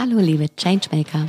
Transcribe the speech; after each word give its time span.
Hallo 0.00 0.20
liebe 0.20 0.46
Changemaker. 0.54 1.28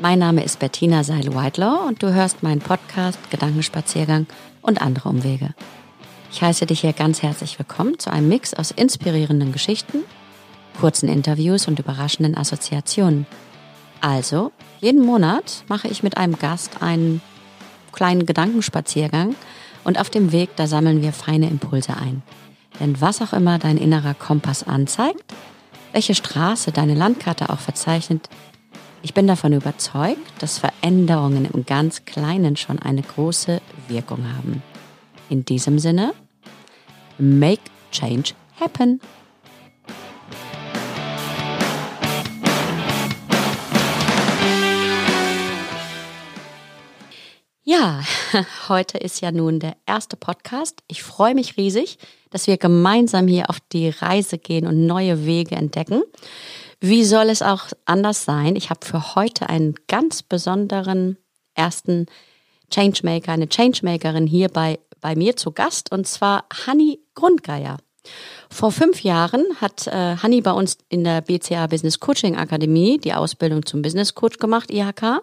Mein 0.00 0.18
Name 0.18 0.42
ist 0.42 0.58
Bettina 0.58 1.04
Seil-Whitelaw 1.04 1.86
und 1.86 2.02
du 2.02 2.12
hörst 2.12 2.42
meinen 2.42 2.58
Podcast 2.58 3.20
Gedankenspaziergang 3.30 4.26
und 4.62 4.82
andere 4.82 5.08
Umwege. 5.08 5.54
Ich 6.32 6.42
heiße 6.42 6.66
dich 6.66 6.80
hier 6.80 6.92
ganz 6.92 7.22
herzlich 7.22 7.56
willkommen 7.56 8.00
zu 8.00 8.10
einem 8.10 8.28
Mix 8.28 8.52
aus 8.52 8.72
inspirierenden 8.72 9.52
Geschichten, 9.52 9.98
kurzen 10.80 11.08
Interviews 11.08 11.68
und 11.68 11.78
überraschenden 11.78 12.36
Assoziationen. 12.36 13.26
Also, 14.00 14.50
jeden 14.80 15.06
Monat 15.06 15.62
mache 15.68 15.86
ich 15.86 16.02
mit 16.02 16.16
einem 16.16 16.36
Gast 16.36 16.82
einen 16.82 17.22
kleinen 17.92 18.26
Gedankenspaziergang 18.26 19.36
und 19.84 20.00
auf 20.00 20.10
dem 20.10 20.32
Weg, 20.32 20.56
da 20.56 20.66
sammeln 20.66 21.00
wir 21.00 21.12
feine 21.12 21.48
Impulse 21.48 21.96
ein. 21.96 22.24
Denn 22.80 23.00
was 23.00 23.22
auch 23.22 23.32
immer 23.32 23.60
dein 23.60 23.76
innerer 23.76 24.14
Kompass 24.14 24.64
anzeigt, 24.64 25.22
welche 25.92 26.14
Straße 26.14 26.72
deine 26.72 26.94
Landkarte 26.94 27.50
auch 27.50 27.58
verzeichnet, 27.58 28.28
ich 29.02 29.14
bin 29.14 29.26
davon 29.26 29.52
überzeugt, 29.52 30.20
dass 30.40 30.58
Veränderungen 30.58 31.46
im 31.46 31.64
ganz 31.64 32.04
Kleinen 32.04 32.56
schon 32.56 32.78
eine 32.78 33.02
große 33.02 33.60
Wirkung 33.88 34.24
haben. 34.36 34.62
In 35.30 35.44
diesem 35.44 35.78
Sinne, 35.78 36.12
make 37.18 37.62
change 37.92 38.34
happen. 38.60 39.00
Ja, 47.62 48.00
heute 48.68 48.96
ist 48.96 49.20
ja 49.20 49.32
nun 49.32 49.60
der 49.60 49.76
erste 49.84 50.16
Podcast. 50.16 50.82
Ich 50.88 51.02
freue 51.02 51.34
mich 51.34 51.58
riesig, 51.58 51.98
dass 52.30 52.46
wir 52.46 52.56
gemeinsam 52.56 53.28
hier 53.28 53.50
auf 53.50 53.58
die 53.72 53.90
Reise 53.90 54.38
gehen 54.38 54.66
und 54.66 54.86
neue 54.86 55.26
Wege 55.26 55.56
entdecken. 55.56 56.02
Wie 56.80 57.04
soll 57.04 57.28
es 57.28 57.42
auch 57.42 57.64
anders 57.84 58.24
sein? 58.24 58.56
Ich 58.56 58.70
habe 58.70 58.86
für 58.86 59.14
heute 59.14 59.50
einen 59.50 59.74
ganz 59.88 60.22
besonderen 60.22 61.18
ersten 61.54 62.06
Changemaker, 62.70 63.32
eine 63.32 63.48
Changemakerin 63.48 64.26
hier 64.26 64.48
bei, 64.48 64.78
bei 65.02 65.14
mir 65.14 65.36
zu 65.36 65.52
Gast 65.52 65.92
und 65.92 66.06
zwar 66.06 66.46
Hanni 66.66 67.00
Grundgeier. 67.14 67.76
Vor 68.48 68.72
fünf 68.72 69.02
Jahren 69.02 69.44
hat 69.60 69.86
äh, 69.86 70.16
Hanni 70.16 70.40
bei 70.40 70.52
uns 70.52 70.78
in 70.88 71.04
der 71.04 71.20
BCA 71.20 71.66
Business 71.66 72.00
Coaching 72.00 72.36
Akademie 72.36 72.96
die 72.96 73.12
Ausbildung 73.12 73.66
zum 73.66 73.82
Business 73.82 74.14
Coach 74.14 74.38
gemacht, 74.38 74.70
IHK 74.70 75.20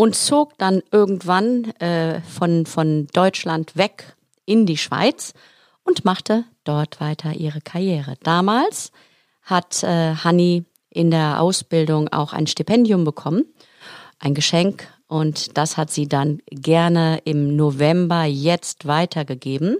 und 0.00 0.16
zog 0.16 0.56
dann 0.56 0.82
irgendwann 0.92 1.72
äh, 1.72 2.22
von, 2.22 2.64
von 2.64 3.06
Deutschland 3.12 3.76
weg 3.76 4.16
in 4.46 4.64
die 4.64 4.78
Schweiz 4.78 5.34
und 5.84 6.06
machte 6.06 6.44
dort 6.64 7.02
weiter 7.02 7.34
ihre 7.34 7.60
Karriere. 7.60 8.14
Damals 8.22 8.92
hat 9.42 9.82
äh, 9.82 10.14
Hanni 10.14 10.64
in 10.88 11.10
der 11.10 11.42
Ausbildung 11.42 12.08
auch 12.08 12.32
ein 12.32 12.46
Stipendium 12.46 13.04
bekommen, 13.04 13.44
ein 14.18 14.32
Geschenk 14.32 14.88
und 15.06 15.58
das 15.58 15.76
hat 15.76 15.90
sie 15.90 16.08
dann 16.08 16.40
gerne 16.46 17.20
im 17.26 17.54
November 17.54 18.24
jetzt 18.24 18.86
weitergegeben. 18.86 19.76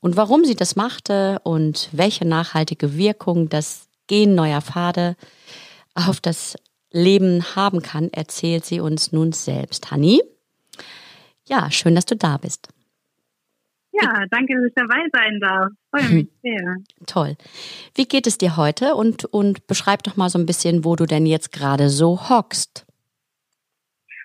Und 0.00 0.16
warum 0.16 0.44
sie 0.44 0.56
das 0.56 0.74
machte 0.74 1.38
und 1.44 1.88
welche 1.92 2.24
nachhaltige 2.24 2.96
Wirkung 2.96 3.48
das 3.48 3.86
Gehen 4.08 4.34
neuer 4.34 4.60
Pfade 4.60 5.14
auf 5.94 6.20
das 6.20 6.56
Leben 6.92 7.42
haben 7.56 7.82
kann, 7.82 8.10
erzählt 8.12 8.64
sie 8.64 8.80
uns 8.80 9.12
nun 9.12 9.32
selbst. 9.32 9.90
Hanni, 9.90 10.20
ja, 11.48 11.70
schön, 11.70 11.94
dass 11.94 12.06
du 12.06 12.16
da 12.16 12.36
bist. 12.36 12.68
Ja, 13.92 14.24
danke, 14.30 14.54
dass 14.54 14.64
ich 14.66 14.74
dabei 14.74 15.06
sein 15.12 15.40
darf. 15.40 15.70
Freue 15.90 16.08
mich 16.14 16.28
sehr. 16.42 16.76
Toll. 17.06 17.36
Wie 17.94 18.06
geht 18.06 18.26
es 18.26 18.38
dir 18.38 18.56
heute 18.56 18.94
und, 18.94 19.24
und 19.26 19.66
beschreib 19.66 20.02
doch 20.02 20.16
mal 20.16 20.30
so 20.30 20.38
ein 20.38 20.46
bisschen, 20.46 20.84
wo 20.84 20.96
du 20.96 21.06
denn 21.06 21.26
jetzt 21.26 21.52
gerade 21.52 21.88
so 21.88 22.28
hockst. 22.28 22.86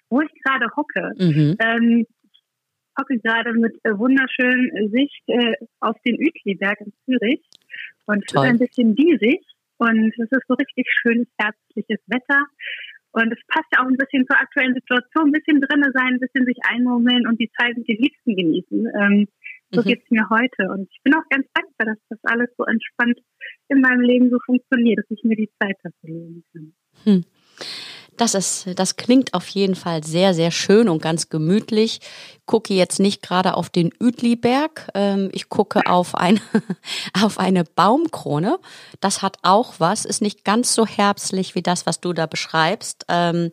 Wo 0.10 0.22
ich 0.22 0.32
gerade 0.44 0.68
hocke. 0.76 1.12
Mhm. 1.18 1.58
Ähm, 1.60 2.06
ich 2.10 2.98
hocke 2.98 3.20
gerade 3.20 3.54
mit 3.54 3.76
äh, 3.84 3.98
wunderschönen 3.98 4.90
Sicht 4.90 5.22
äh, 5.28 5.54
auf 5.82 5.98
den 6.06 6.16
Uetliberg 6.16 6.80
in 6.82 6.94
Zürich 7.06 7.42
und 8.06 8.24
es 8.26 8.34
ist 8.34 8.40
ein 8.40 8.58
bisschen 8.58 8.96
diesig. 8.96 9.44
Und 9.78 10.14
es 10.18 10.32
ist 10.32 10.48
so 10.48 10.56
richtig 10.56 10.86
schönes, 11.02 11.28
herzliches 11.38 12.00
Wetter. 12.08 12.46
Und 13.12 13.32
es 13.32 13.40
passt 13.48 13.66
ja 13.74 13.82
auch 13.82 13.88
ein 13.88 13.98
bisschen 13.98 14.28
zur 14.28 14.38
aktuellen 14.38 14.76
Situation, 14.76 15.30
ein 15.30 15.32
bisschen 15.32 15.62
drinnen 15.62 15.92
sein, 15.94 16.14
ein 16.14 16.20
bisschen 16.20 16.46
sich 16.46 16.58
einmummeln 16.70 17.28
und 17.28 17.40
die 17.40 17.50
Zeit 17.60 17.76
mit 17.78 17.88
den 17.88 17.98
Liebsten 17.98 18.36
genießen. 18.36 18.88
Ähm, 19.00 19.28
so 19.72 19.82
mhm. 19.82 19.86
geht's 19.86 20.12
mir 20.12 20.30
heute. 20.30 20.70
Und 20.70 20.88
ich 20.92 21.02
bin 21.04 21.16
auch 21.16 21.28
ganz 21.30 21.48
dankbar, 21.54 21.96
dass 21.96 21.98
das 22.10 22.20
alles 22.24 22.50
so 22.58 22.66
entspannt 22.66 23.20
in 23.70 23.82
meinem 23.82 24.02
Leben 24.02 24.30
so 24.30 24.38
funktioniert, 24.46 25.00
dass 25.00 25.10
ich 25.10 25.24
mir 25.24 25.36
die 25.36 25.50
Zeit 25.60 25.78
dafür 25.84 26.14
nehmen 26.14 26.44
kann. 26.54 26.74
Hm. 27.04 27.26
Das 28.18 28.34
ist, 28.34 28.78
das 28.80 28.98
klingt 28.98 29.34
auf 29.34 29.48
jeden 29.48 29.76
Fall 29.76 30.04
sehr, 30.04 30.34
sehr 30.34 30.52
schön 30.52 30.90
und 30.90 31.02
ganz 31.02 31.30
gemütlich. 31.30 32.00
Ich 32.02 32.46
gucke 32.48 32.74
jetzt 32.74 33.00
nicht 33.00 33.22
gerade 33.22 33.56
auf 33.56 33.70
den 33.70 33.92
Uetliberg. 34.00 34.90
Ähm, 34.96 35.30
ich 35.34 35.50
gucke 35.50 35.86
auf 35.86 36.16
eine, 36.16 36.42
auf 37.24 37.40
eine 37.40 37.64
Baumkrone. 37.64 38.58
Das 39.00 39.22
hat 39.22 39.38
auch 39.44 39.76
was, 39.80 40.06
ist 40.06 40.22
nicht 40.22 40.44
ganz 40.44 40.74
so 40.74 40.86
herbstlich 40.86 41.56
wie 41.56 41.62
das, 41.62 41.86
was 41.86 42.02
du 42.02 42.12
da 42.14 42.26
beschreibst. 42.26 43.06
Ähm, 43.08 43.52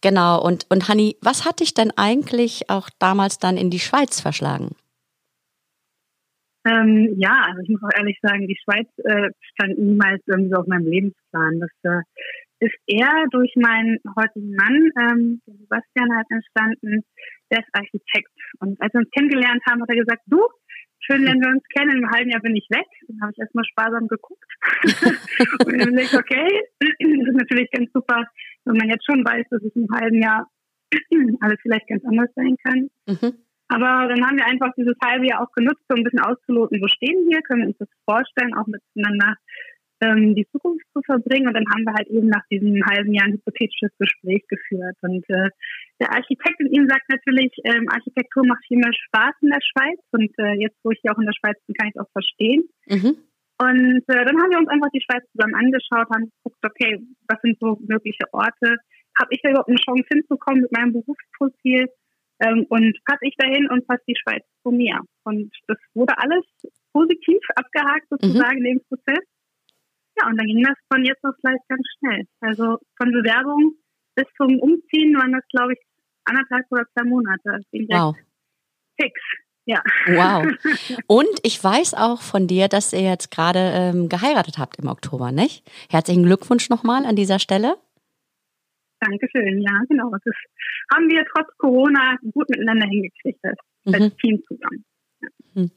genau. 0.00 0.42
Und, 0.42 0.66
und 0.70 0.88
Hanni, 0.88 1.16
was 1.20 1.44
hat 1.44 1.60
dich 1.60 1.74
denn 1.74 1.92
eigentlich 1.96 2.70
auch 2.70 2.88
damals 2.98 3.38
dann 3.38 3.56
in 3.56 3.70
die 3.70 3.80
Schweiz 3.80 4.20
verschlagen? 4.20 4.74
Ähm, 6.66 7.14
ja, 7.16 7.44
also 7.46 7.60
ich 7.62 7.68
muss 7.68 7.82
auch 7.82 7.96
ehrlich 7.98 8.18
sagen, 8.20 8.46
die 8.46 8.58
Schweiz 8.64 8.88
äh, 9.04 9.30
stand 9.54 9.78
niemals 9.78 10.20
irgendwie 10.26 10.54
auf 10.54 10.66
meinem 10.66 10.86
Lebensplan. 10.86 11.60
Das 11.60 11.70
äh, 11.82 12.02
ist 12.60 12.74
eher 12.86 13.24
durch 13.30 13.52
meinen 13.56 13.98
heutigen 14.16 14.54
Mann, 14.54 14.90
ähm, 15.00 15.42
Sebastian, 15.46 16.14
halt 16.14 16.26
entstanden. 16.30 17.04
Der 17.50 17.60
ist 17.60 17.68
Architekt. 17.72 18.30
Und 18.60 18.80
als 18.80 18.92
wir 18.92 19.00
uns 19.00 19.10
kennengelernt 19.10 19.62
haben, 19.68 19.82
hat 19.82 19.90
er 19.90 19.96
gesagt, 19.96 20.22
du, 20.26 20.40
schön 21.00 21.22
lernen 21.22 21.40
wir 21.40 21.50
uns 21.50 21.64
kennen, 21.74 22.02
im 22.02 22.10
halben 22.10 22.30
Jahr 22.30 22.42
bin 22.42 22.56
ich 22.56 22.66
weg. 22.70 22.86
Dann 23.06 23.20
habe 23.22 23.32
ich 23.32 23.38
erstmal 23.38 23.64
sparsam 23.64 24.08
geguckt. 24.08 24.50
und 25.66 25.78
dann 25.78 25.98
ich, 25.98 26.14
okay, 26.14 26.48
das 26.80 26.90
ist 26.98 27.36
natürlich 27.36 27.70
ganz 27.70 27.90
super, 27.92 28.24
wenn 28.64 28.76
man 28.76 28.88
jetzt 28.88 29.06
schon 29.06 29.24
weiß, 29.24 29.46
dass 29.50 29.62
es 29.62 29.74
im 29.76 29.88
halben 29.92 30.20
Jahr 30.20 30.46
alles 31.40 31.58
vielleicht 31.62 31.88
ganz 31.88 32.04
anders 32.04 32.30
sein 32.34 32.56
kann. 32.64 32.90
Mhm. 33.06 33.38
Aber 33.68 34.08
dann 34.08 34.24
haben 34.24 34.38
wir 34.38 34.46
einfach 34.46 34.72
dieses 34.76 34.96
halbe 35.04 35.26
Jahr 35.26 35.42
auch 35.42 35.52
genutzt, 35.52 35.84
um 35.90 35.98
ein 35.98 36.04
bisschen 36.04 36.24
auszuloten, 36.24 36.80
wo 36.80 36.88
stehen 36.88 37.28
wir, 37.28 37.42
können 37.42 37.62
wir 37.62 37.68
uns 37.68 37.78
das 37.78 37.88
vorstellen, 38.06 38.54
auch 38.54 38.66
miteinander 38.66 39.36
ähm, 40.00 40.34
die 40.34 40.46
Zukunft 40.52 40.84
zu 40.92 41.02
verbringen. 41.02 41.48
Und 41.48 41.54
dann 41.54 41.68
haben 41.72 41.84
wir 41.84 41.94
halt 41.94 42.08
eben 42.08 42.28
nach 42.28 42.46
diesem 42.50 42.80
halben 42.86 43.12
Jahr 43.14 43.26
ein 43.26 43.34
hypothetisches 43.34 43.90
Gespräch 43.98 44.44
geführt. 44.48 44.96
Und 45.02 45.24
äh, 45.28 45.50
der 46.00 46.12
Architekt 46.12 46.60
in 46.60 46.72
ihm 46.72 46.88
sagt 46.88 47.08
natürlich, 47.08 47.52
ähm, 47.64 47.88
Architektur 47.88 48.46
macht 48.46 48.64
viel 48.66 48.78
mehr 48.78 48.92
Spaß 48.92 49.34
in 49.42 49.50
der 49.50 49.62
Schweiz. 49.62 49.98
Und 50.12 50.30
äh, 50.38 50.54
jetzt, 50.60 50.78
wo 50.82 50.90
ich 50.90 51.00
hier 51.02 51.12
auch 51.12 51.18
in 51.18 51.26
der 51.26 51.36
Schweiz 51.38 51.56
bin, 51.66 51.74
kann 51.74 51.88
ich 51.88 51.94
es 51.96 52.00
auch 52.00 52.12
verstehen. 52.12 52.68
Mhm. 52.88 53.16
Und 53.60 54.04
äh, 54.06 54.24
dann 54.24 54.38
haben 54.38 54.50
wir 54.50 54.58
uns 54.58 54.68
einfach 54.68 54.90
die 54.94 55.02
Schweiz 55.02 55.24
zusammen 55.32 55.54
angeschaut, 55.54 56.06
haben 56.14 56.30
geguckt, 56.30 56.62
okay, 56.64 57.02
was 57.26 57.40
sind 57.42 57.58
so 57.58 57.76
mögliche 57.88 58.24
Orte? 58.32 58.78
Habe 59.18 59.30
ich 59.30 59.40
da 59.42 59.50
überhaupt 59.50 59.68
eine 59.68 59.82
Chance 59.82 60.06
hinzukommen 60.08 60.62
mit 60.62 60.72
meinem 60.72 60.92
Berufsprofil? 60.92 61.88
Ähm, 62.40 62.66
und 62.68 62.96
passe 63.04 63.26
ich 63.26 63.34
dahin 63.36 63.68
und 63.68 63.84
passt 63.88 64.06
die 64.06 64.14
Schweiz 64.14 64.44
zu 64.62 64.70
mir? 64.70 65.00
Und 65.24 65.50
das 65.66 65.76
wurde 65.94 66.16
alles 66.18 66.44
positiv 66.92 67.40
abgehakt 67.56 68.06
sozusagen 68.10 68.60
mhm. 68.60 68.66
in 68.66 68.78
dem 68.78 68.84
Prozess. 68.86 69.24
Ja, 70.18 70.28
und 70.28 70.36
dann 70.36 70.46
ging 70.46 70.62
das 70.62 70.76
von 70.92 71.04
jetzt 71.04 71.24
auf 71.24 71.34
gleich 71.42 71.60
ganz 71.68 71.86
schnell. 71.98 72.24
Also 72.40 72.78
von 72.96 73.12
Bewerbung 73.12 73.74
bis 74.14 74.26
zum 74.36 74.58
Umziehen 74.58 75.16
waren 75.16 75.32
das, 75.32 75.44
glaube 75.50 75.74
ich, 75.74 75.78
anderthalb 76.24 76.66
oder 76.70 76.84
zwei 76.92 77.04
Monate. 77.04 77.60
Wow. 77.72 78.16
Fix. 79.00 79.20
Ja. 79.64 79.82
Wow. 80.06 80.46
Und 81.06 81.40
ich 81.42 81.62
weiß 81.62 81.94
auch 81.94 82.22
von 82.22 82.46
dir, 82.46 82.68
dass 82.68 82.92
ihr 82.92 83.02
jetzt 83.02 83.30
gerade 83.30 83.58
ähm, 83.74 84.08
geheiratet 84.08 84.58
habt 84.58 84.78
im 84.78 84.88
Oktober, 84.88 85.30
nicht? 85.30 85.62
Herzlichen 85.90 86.24
Glückwunsch 86.24 86.70
nochmal 86.70 87.04
an 87.04 87.16
dieser 87.16 87.38
Stelle. 87.38 87.76
Dankeschön, 89.00 89.60
ja, 89.60 89.82
genau. 89.88 90.10
Das 90.10 90.34
haben 90.92 91.08
wir 91.08 91.24
trotz 91.36 91.48
Corona 91.58 92.16
gut 92.32 92.48
miteinander 92.48 92.86
hingekriegt, 92.86 93.38
das 93.42 94.00
mhm. 94.00 94.16
Team 94.16 94.42
zusammen. 94.48 94.84
Mhm. 95.58 95.70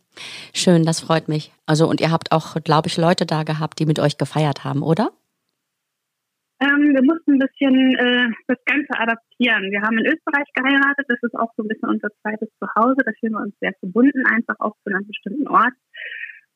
Schön, 0.53 0.83
das 0.83 0.99
freut 0.99 1.27
mich. 1.27 1.51
Also 1.65 1.89
und 1.89 2.01
ihr 2.01 2.11
habt 2.11 2.31
auch, 2.31 2.55
glaube 2.63 2.87
ich, 2.87 2.97
Leute 2.97 3.25
da 3.25 3.43
gehabt, 3.43 3.79
die 3.79 3.85
mit 3.85 3.99
euch 3.99 4.17
gefeiert 4.17 4.63
haben, 4.63 4.83
oder? 4.83 5.11
Ähm, 6.61 6.93
wir 6.93 7.01
mussten 7.01 7.33
ein 7.33 7.39
bisschen 7.39 7.95
äh, 7.97 8.29
das 8.47 8.59
Ganze 8.65 8.93
adaptieren. 8.93 9.71
Wir 9.71 9.81
haben 9.81 9.97
in 9.97 10.05
Österreich 10.05 10.45
geheiratet, 10.53 11.05
das 11.07 11.17
ist 11.23 11.33
auch 11.33 11.49
so 11.57 11.63
ein 11.63 11.67
bisschen 11.67 11.89
unser 11.89 12.09
zweites 12.21 12.49
Zuhause, 12.59 13.01
da 13.03 13.11
fühlen 13.19 13.33
wir 13.33 13.41
uns 13.41 13.55
sehr 13.59 13.73
verbunden, 13.79 14.23
einfach 14.27 14.55
auch 14.59 14.75
zu 14.83 14.93
einem 14.93 15.07
bestimmten 15.07 15.47
Ort. 15.47 15.73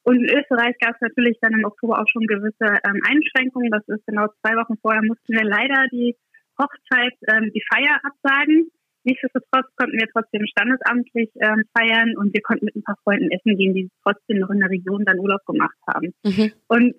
Und 0.03 0.17
in 0.21 0.29
Österreich 0.29 0.77
gab 0.79 0.93
es 0.93 1.01
natürlich 1.01 1.39
dann 1.41 1.53
im 1.53 1.65
Oktober 1.65 1.99
auch 1.99 2.07
schon 2.07 2.27
gewisse 2.27 2.77
ähm, 2.85 3.01
Einschränkungen. 3.09 3.71
Das 3.71 3.81
ist 3.87 4.05
genau 4.05 4.27
zwei 4.41 4.53
Wochen 4.61 4.77
vorher 4.79 5.01
mussten 5.01 5.33
wir 5.33 5.43
leider 5.43 5.87
die 5.91 6.15
Hochzeit, 6.61 7.17
ähm, 7.25 7.49
die 7.51 7.63
Feier 7.73 7.97
absagen. 8.05 8.69
Nichtsdestotrotz 9.05 9.67
konnten 9.77 9.97
wir 9.97 10.07
trotzdem 10.11 10.45
standesamtlich 10.45 11.29
ähm, 11.39 11.63
feiern 11.77 12.17
und 12.17 12.33
wir 12.33 12.41
konnten 12.41 12.65
mit 12.65 12.75
ein 12.75 12.83
paar 12.83 12.97
Freunden 13.03 13.31
essen 13.31 13.55
gehen, 13.57 13.73
die 13.73 13.89
trotzdem 14.03 14.39
noch 14.39 14.49
in 14.49 14.59
der 14.59 14.69
Region 14.69 15.05
dann 15.05 15.19
Urlaub 15.19 15.45
gemacht 15.45 15.77
haben. 15.87 16.13
Mhm. 16.25 16.51
Und 16.67 16.95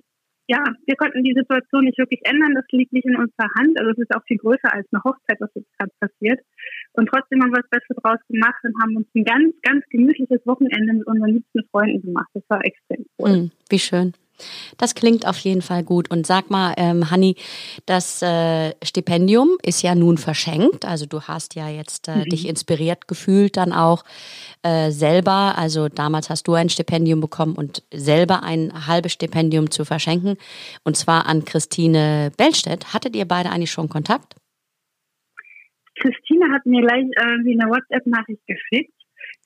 ja, 0.49 0.63
wir 0.87 0.95
konnten 0.95 1.25
die 1.25 1.35
Situation 1.35 1.85
nicht 1.85 1.99
wirklich 1.99 2.21
ändern. 2.25 2.55
Das 2.55 2.65
liegt 2.71 2.93
nicht 2.93 3.05
in 3.05 3.17
unserer 3.17 3.51
Hand. 3.59 3.79
Also 3.79 3.91
es 3.91 3.99
ist 3.99 4.15
auch 4.15 4.23
viel 4.27 4.39
größer 4.39 4.73
als 4.73 4.87
eine 4.93 5.03
Hochzeit, 5.03 5.41
was 5.41 5.51
jetzt 5.55 5.71
gerade 5.77 5.91
passiert. 5.99 6.41
Und 6.93 7.09
trotzdem 7.09 7.43
haben 7.43 7.51
wir 7.51 7.63
das 7.63 7.71
Beste 7.71 7.95
draus 8.01 8.21
gemacht 8.29 8.63
und 8.63 8.75
haben 8.81 8.97
uns 8.97 9.09
ein 9.15 9.25
ganz, 9.25 9.55
ganz 9.63 9.85
gemütliches 9.91 10.47
Wochenende 10.47 10.95
mit 10.95 11.07
unseren 11.07 11.31
liebsten 11.31 11.65
Freunden 11.71 12.01
gemacht. 12.01 12.29
Das 12.35 12.45
war 12.49 12.65
extrem 12.65 13.05
cool. 13.19 13.31
Mm, 13.31 13.51
wie 13.69 13.79
schön. 13.79 14.13
Das 14.79 14.95
klingt 14.95 15.27
auf 15.27 15.39
jeden 15.39 15.63
Fall 15.63 15.83
gut. 15.83 16.11
Und 16.11 16.27
sag 16.27 16.51
mal, 16.51 16.75
ähm, 16.77 17.11
Hanni, 17.11 17.37
das 17.87 18.23
äh, 18.23 18.73
Stipendium 18.83 19.57
ist 19.63 19.83
ja 19.83 19.95
nun 19.95 20.19
verschenkt. 20.19 20.85
Also 20.85 21.07
du 21.07 21.23
hast 21.23 21.55
ja 21.55 21.69
jetzt 21.69 22.09
äh, 22.09 22.17
mhm. 22.17 22.25
dich 22.25 22.49
inspiriert 22.49 23.09
gefühlt 23.09 23.57
dann 23.57 23.73
auch 23.73 24.05
äh, 24.63 24.91
selber. 24.91 25.55
Also 25.57 25.89
damals 25.89 26.31
hast 26.31 26.49
du 26.49 26.55
ein 26.55 26.69
Stipendium 26.69 27.21
bekommen 27.21 27.55
und 27.55 27.83
selber 27.93 28.43
ein 28.43 28.87
halbes 28.87 29.13
Stipendium 29.13 29.71
zu 29.71 29.85
verschenken. 29.85 30.37
Und 30.85 30.97
zwar 30.97 31.27
an 31.27 31.45
Christine 31.45 32.33
Bellstedt. 32.37 32.93
Hattet 32.93 33.17
ihr 33.17 33.27
beide 33.27 33.51
eigentlich 33.51 33.71
schon 33.71 33.89
Kontakt? 33.89 34.35
Christine 35.99 36.53
hat 36.53 36.67
mir 36.67 36.83
gleich 36.83 37.07
irgendwie 37.19 37.59
eine 37.59 37.71
WhatsApp-Nachricht 37.71 38.47
geschickt 38.47 38.96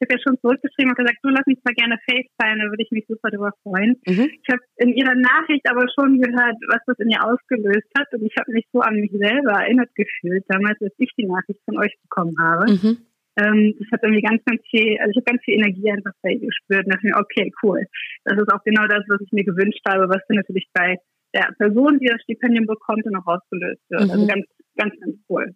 ich 0.01 0.09
habe 0.09 0.17
ja 0.17 0.25
schon 0.25 0.41
zurückgeschrieben 0.41 0.91
und 0.91 0.97
gesagt, 0.97 1.21
du 1.21 1.29
lass 1.29 1.45
mich 1.45 1.61
mal 1.61 1.77
gerne 1.77 2.01
FaceTime, 2.09 2.57
da 2.57 2.73
würde 2.73 2.83
ich 2.83 2.91
mich 2.91 3.05
super 3.07 3.29
darüber 3.29 3.53
freuen. 3.63 4.01
Mhm. 4.09 4.33
Ich 4.33 4.49
habe 4.49 4.65
in 4.81 4.97
ihrer 4.97 5.15
Nachricht 5.15 5.69
aber 5.69 5.85
schon 5.93 6.17
gehört, 6.17 6.57
was 6.73 6.81
das 6.87 6.99
in 7.05 7.13
ihr 7.13 7.21
ausgelöst 7.21 7.93
hat 7.99 8.09
und 8.17 8.25
ich 8.25 8.33
habe 8.41 8.53
mich 8.53 8.65
so 8.73 8.81
an 8.81 8.97
mich 8.97 9.13
selber 9.13 9.61
erinnert 9.61 9.93
gefühlt, 9.95 10.45
damals, 10.49 10.81
als 10.81 10.95
ich 10.97 11.13
die 11.19 11.29
Nachricht 11.29 11.61
von 11.69 11.77
euch 11.77 11.93
bekommen 12.09 12.35
habe. 12.41 12.73
Mhm. 12.73 12.97
Ähm, 13.37 13.77
das 13.79 13.89
hat 13.93 14.01
irgendwie 14.03 14.25
ganz, 14.25 14.41
ganz 14.45 14.61
viel, 14.73 14.97
also 15.05 15.13
ich 15.13 15.21
habe 15.21 15.37
ganz 15.37 15.45
viel 15.45 15.61
Energie 15.61 15.93
einfach 15.93 16.17
bei 16.23 16.33
ihr 16.33 16.49
gespürt 16.49 16.89
und 16.89 16.95
dachte 16.95 17.07
mir, 17.07 17.21
okay, 17.21 17.53
cool. 17.63 17.85
Das 18.25 18.41
ist 18.41 18.51
auch 18.53 18.65
genau 18.65 18.89
das, 18.89 19.05
was 19.09 19.21
ich 19.21 19.33
mir 19.33 19.45
gewünscht 19.45 19.85
habe, 19.87 20.09
was 20.09 20.25
dann 20.29 20.41
natürlich 20.41 20.67
bei 20.73 20.97
der 21.35 21.53
Person, 21.59 21.99
die 22.01 22.07
das 22.07 22.23
Stipendium 22.23 22.67
bekommt, 22.67 23.05
dann 23.05 23.17
auch 23.17 23.27
ausgelöst 23.27 23.83
wird. 23.89 24.01
Also 24.01 24.15
mhm. 24.15 24.21
Also 24.21 24.27
ganz, 24.27 24.47
ganz, 24.77 24.95
ganz 24.99 25.17
cool. 25.29 25.55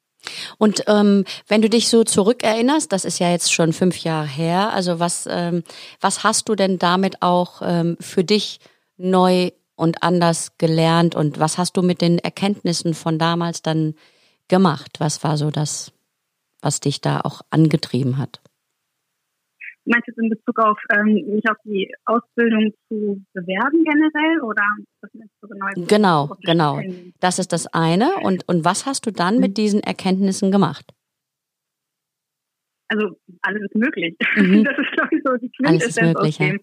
Und 0.58 0.84
ähm, 0.86 1.24
wenn 1.48 1.62
du 1.62 1.68
dich 1.68 1.88
so 1.88 2.04
zurückerinnerst, 2.04 2.90
das 2.92 3.04
ist 3.04 3.18
ja 3.18 3.30
jetzt 3.30 3.52
schon 3.52 3.72
fünf 3.72 3.98
Jahre 3.98 4.26
her, 4.26 4.72
also 4.72 5.00
was, 5.00 5.26
ähm, 5.30 5.64
was 6.00 6.24
hast 6.24 6.48
du 6.48 6.54
denn 6.54 6.78
damit 6.78 7.22
auch 7.22 7.62
ähm, 7.62 7.96
für 8.00 8.24
dich 8.24 8.60
neu 8.96 9.50
und 9.76 10.02
anders 10.02 10.52
gelernt 10.58 11.14
und 11.14 11.40
was 11.40 11.58
hast 11.58 11.76
du 11.76 11.82
mit 11.82 12.00
den 12.00 12.18
Erkenntnissen 12.18 12.94
von 12.94 13.18
damals 13.18 13.62
dann 13.62 13.94
gemacht? 14.48 14.96
Was 14.98 15.24
war 15.24 15.36
so 15.36 15.50
das, 15.50 15.92
was 16.60 16.80
dich 16.80 17.00
da 17.00 17.20
auch 17.20 17.42
angetrieben 17.50 18.18
hat? 18.18 18.40
Meinst 19.86 20.08
du 20.08 20.22
in 20.22 20.30
Bezug 20.30 20.58
auf 20.58 20.78
ähm, 20.90 21.12
mich 21.34 21.44
auf 21.50 21.58
die 21.64 21.92
Ausbildung 22.06 22.72
zu 22.88 23.22
bewerben 23.34 23.84
generell 23.84 24.40
oder 24.40 24.62
was 25.02 25.10
meinst 25.12 25.34
du 25.42 25.48
genau? 25.48 25.66
Genau, 25.86 26.36
genau. 26.42 26.80
Das 27.20 27.38
ist 27.38 27.52
das 27.52 27.66
eine. 27.66 28.10
Und, 28.22 28.48
und 28.48 28.64
was 28.64 28.86
hast 28.86 29.06
du 29.06 29.10
dann 29.10 29.34
mhm. 29.34 29.40
mit 29.40 29.58
diesen 29.58 29.80
Erkenntnissen 29.80 30.50
gemacht? 30.50 30.94
Also 32.88 33.16
alles 33.42 33.62
ist 33.62 33.74
möglich. 33.74 34.16
Mhm. 34.36 34.64
Das 34.64 34.78
ist, 34.78 34.92
glaube 34.92 35.16
ich, 35.16 35.22
so 35.24 35.36
die 35.36 35.50
Quintessenz 35.50 36.16
aus 36.16 36.36
dem, 36.38 36.60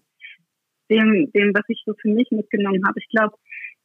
dem, 0.90 1.30
dem, 1.32 1.54
was 1.54 1.64
ich 1.68 1.82
so 1.86 1.94
für 2.00 2.08
mich 2.08 2.28
mitgenommen 2.30 2.82
habe. 2.86 2.98
Ich 2.98 3.08
glaube, 3.08 3.36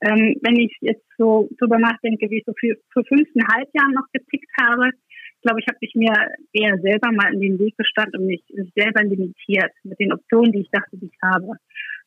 ähm, 0.02 0.36
wenn 0.42 0.56
ich 0.58 0.76
jetzt 0.82 1.06
so 1.18 1.50
drüber 1.60 1.80
nachdenke, 1.80 2.30
wie 2.30 2.40
ich 2.40 2.46
so 2.46 2.54
für, 2.60 2.76
für 2.92 3.04
fünfeinhalb 3.06 3.70
Jahren 3.74 3.94
noch 3.94 4.06
getickt 4.14 4.50
habe, 4.60 4.92
glaube, 5.48 5.62
ich 5.62 5.68
habe 5.68 5.78
mich 5.82 5.96
mir 5.96 6.14
eher 6.52 6.78
selber 6.80 7.12
mal 7.12 7.34
in 7.34 7.42
den 7.42 7.60
Weg 7.60 7.78
gestanden 7.78 8.22
und 8.22 8.28
mich 8.28 8.44
selber 8.76 9.04
limitiert 9.04 9.72
mit 9.84 10.00
den 10.00 10.12
Optionen, 10.12 10.52
die 10.52 10.62
ich 10.62 10.72
dachte, 10.72 10.98
die 10.98 11.08
ich 11.08 11.20
habe. 11.24 11.56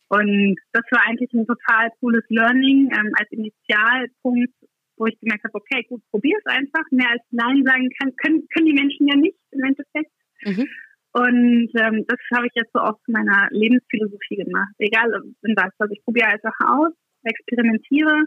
Und 0.08 0.56
das 0.72 0.84
war 0.90 1.06
eigentlich 1.06 1.32
ein 1.32 1.46
total 1.46 1.90
cooles 2.00 2.24
Learning 2.28 2.90
ähm, 2.92 3.12
als 3.18 3.30
Initialpunkt, 3.30 4.52
wo 4.96 5.06
ich 5.06 5.18
gemerkt 5.20 5.44
habe, 5.44 5.54
okay, 5.54 5.86
gut, 5.88 6.02
probier 6.10 6.36
es 6.38 6.52
einfach. 6.52 6.84
Mehr 6.90 7.10
als 7.10 7.22
Nein 7.30 7.64
sagen 7.64 7.88
kann, 7.98 8.14
können, 8.16 8.46
können 8.52 8.66
die 8.66 8.80
Menschen 8.80 9.06
ja 9.06 9.16
nicht 9.16 9.38
im 9.52 9.62
Endeffekt. 9.64 10.12
Mhm. 10.44 10.68
Und 11.12 11.70
ähm, 11.80 12.04
das 12.06 12.20
habe 12.34 12.46
ich 12.46 12.52
jetzt 12.54 12.72
so 12.74 12.80
auch 12.80 12.98
zu 13.04 13.10
meiner 13.10 13.48
Lebensphilosophie 13.50 14.36
gemacht. 14.36 14.74
Egal 14.78 15.08
in 15.42 15.56
was. 15.56 15.72
Also 15.78 15.92
ich 15.94 16.04
probiere 16.04 16.28
einfach 16.28 16.54
aus, 16.66 16.92
experimentiere 17.24 18.26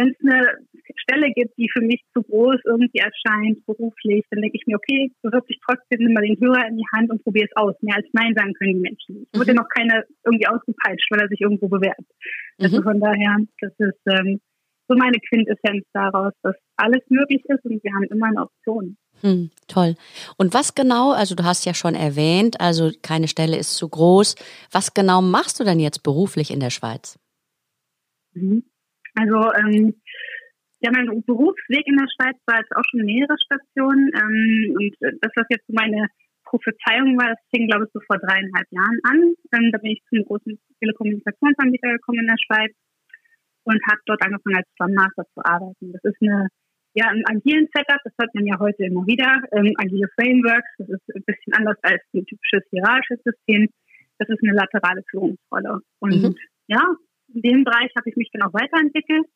wenn 0.00 0.10
es 0.10 0.16
eine 0.20 0.40
Stelle 0.96 1.30
gibt, 1.32 1.56
die 1.58 1.68
für 1.72 1.82
mich 1.82 2.02
zu 2.14 2.22
groß 2.22 2.60
irgendwie 2.64 2.98
erscheint, 2.98 3.64
beruflich, 3.66 4.24
dann 4.30 4.40
denke 4.40 4.56
ich 4.56 4.66
mir, 4.66 4.76
okay, 4.76 5.12
wirst 5.22 5.48
dich 5.48 5.60
trotzdem 5.66 6.00
nimm 6.00 6.14
mal 6.14 6.22
den 6.22 6.40
Hörer 6.40 6.66
in 6.68 6.78
die 6.78 6.86
Hand 6.92 7.10
und 7.10 7.22
probier 7.22 7.44
es 7.44 7.56
aus. 7.56 7.74
Mehr 7.82 7.96
als 7.96 8.06
Nein 8.12 8.34
sagen 8.36 8.54
können 8.54 8.74
die 8.74 8.80
Menschen 8.80 9.20
nicht. 9.20 9.34
Mhm. 9.34 9.38
Wird 9.38 9.48
ja 9.48 9.54
noch 9.54 9.68
keiner 9.68 10.04
irgendwie 10.24 10.46
ausgepeitscht, 10.46 11.10
weil 11.10 11.20
er 11.20 11.28
sich 11.28 11.40
irgendwo 11.40 11.68
bewährt. 11.68 12.06
Mhm. 12.58 12.64
Also 12.64 12.82
von 12.82 13.00
daher, 13.00 13.36
das 13.60 13.72
ist 13.78 14.00
ähm, 14.06 14.40
so 14.88 14.96
meine 14.96 15.18
Quintessenz 15.28 15.84
daraus, 15.92 16.32
dass 16.42 16.56
alles 16.76 17.02
möglich 17.08 17.42
ist 17.44 17.64
und 17.64 17.82
wir 17.82 17.94
haben 17.94 18.04
immer 18.04 18.26
eine 18.26 18.42
Option. 18.42 18.96
Hm, 19.20 19.50
toll. 19.68 19.96
Und 20.38 20.54
was 20.54 20.74
genau, 20.74 21.12
also 21.12 21.34
du 21.34 21.44
hast 21.44 21.66
ja 21.66 21.74
schon 21.74 21.94
erwähnt, 21.94 22.58
also 22.60 22.90
keine 23.02 23.28
Stelle 23.28 23.58
ist 23.58 23.76
zu 23.76 23.88
groß. 23.88 24.34
Was 24.72 24.94
genau 24.94 25.20
machst 25.20 25.60
du 25.60 25.64
denn 25.64 25.78
jetzt 25.78 26.02
beruflich 26.02 26.50
in 26.50 26.60
der 26.60 26.70
Schweiz? 26.70 27.18
Mhm. 28.32 28.64
Also 29.20 29.52
ähm, 29.60 30.00
ja, 30.80 30.90
mein 30.92 31.22
Berufsweg 31.26 31.84
in 31.86 31.96
der 31.96 32.08
Schweiz 32.16 32.36
war 32.46 32.58
jetzt 32.58 32.74
auch 32.74 32.84
schon 32.90 33.04
mehrere 33.04 33.36
Stationen. 33.36 34.08
Ähm, 34.16 34.76
und 34.76 34.96
das, 35.20 35.32
was 35.36 35.46
jetzt 35.50 35.68
meine 35.68 36.08
Prophezeiung 36.44 37.20
war, 37.20 37.28
das 37.28 37.42
fing, 37.52 37.68
glaube 37.68 37.84
ich, 37.84 37.92
so 37.92 38.00
vor 38.06 38.16
dreieinhalb 38.16 38.66
Jahren 38.70 38.98
an. 39.04 39.20
Ähm, 39.52 39.72
da 39.72 39.78
bin 39.78 39.92
ich 39.92 40.02
zu 40.08 40.16
einem 40.16 40.24
großen 40.24 40.58
Telekommunikationsanbieter 40.80 41.92
gekommen 41.92 42.20
in 42.20 42.32
der 42.32 42.40
Schweiz 42.40 42.72
und 43.64 43.80
habe 43.86 44.00
dort 44.06 44.24
angefangen, 44.24 44.56
als 44.56 44.68
Scrum 44.72 44.94
Master 44.94 45.24
zu 45.34 45.44
arbeiten. 45.44 45.92
Das 45.92 46.04
ist 46.04 46.16
eine, 46.22 46.48
ja, 46.94 47.06
ein 47.12 47.24
agilen 47.28 47.68
Setup, 47.76 48.00
das 48.02 48.14
hört 48.18 48.34
man 48.34 48.46
ja 48.46 48.58
heute 48.58 48.84
immer 48.84 49.06
wieder. 49.06 49.36
Ähm, 49.52 49.76
agile 49.76 50.08
Frameworks, 50.16 50.72
das 50.78 50.88
ist 50.88 51.04
ein 51.14 51.24
bisschen 51.28 51.52
anders 51.52 51.76
als 51.82 52.00
ein 52.14 52.24
typisches 52.24 52.64
hierarchisches 52.70 53.20
System. 53.22 53.68
Das 54.18 54.28
ist 54.28 54.40
eine 54.42 54.56
laterale 54.56 55.02
Führungsrolle. 55.10 55.80
Und 56.00 56.22
mhm. 56.22 56.34
ja, 56.68 56.82
in 57.34 57.42
dem 57.42 57.64
Bereich 57.64 57.90
habe 57.96 58.08
ich 58.08 58.16
mich 58.16 58.30
dann 58.32 58.42
auch 58.42 58.52
weiterentwickelt, 58.52 59.26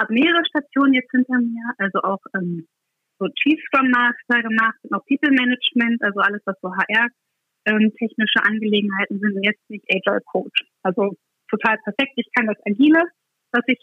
habe 0.00 0.14
mehrere 0.14 0.44
Stationen 0.46 0.94
jetzt 0.94 1.10
hinter 1.10 1.38
mir, 1.38 1.74
also 1.78 2.00
auch 2.02 2.20
ähm, 2.34 2.66
so 3.18 3.28
Chief 3.28 3.60
Scrum 3.66 3.90
Master 3.90 4.42
gemacht 4.42 4.78
und 4.82 4.94
auch 4.94 5.04
People 5.06 5.30
Management, 5.30 6.02
also 6.02 6.20
alles, 6.20 6.42
was 6.44 6.56
so 6.60 6.70
HR 6.74 7.08
ähm, 7.66 7.92
technische 7.98 8.42
Angelegenheiten 8.42 9.20
sind 9.20 9.36
und 9.36 9.44
jetzt 9.44 9.62
nicht 9.68 9.84
Agile 9.88 10.22
Coach. 10.26 10.64
Also 10.82 11.14
total 11.48 11.76
perfekt. 11.84 12.12
Ich 12.16 12.28
kann 12.34 12.46
das 12.46 12.58
Agile, 12.66 13.02
was 13.52 13.62
ich 13.66 13.78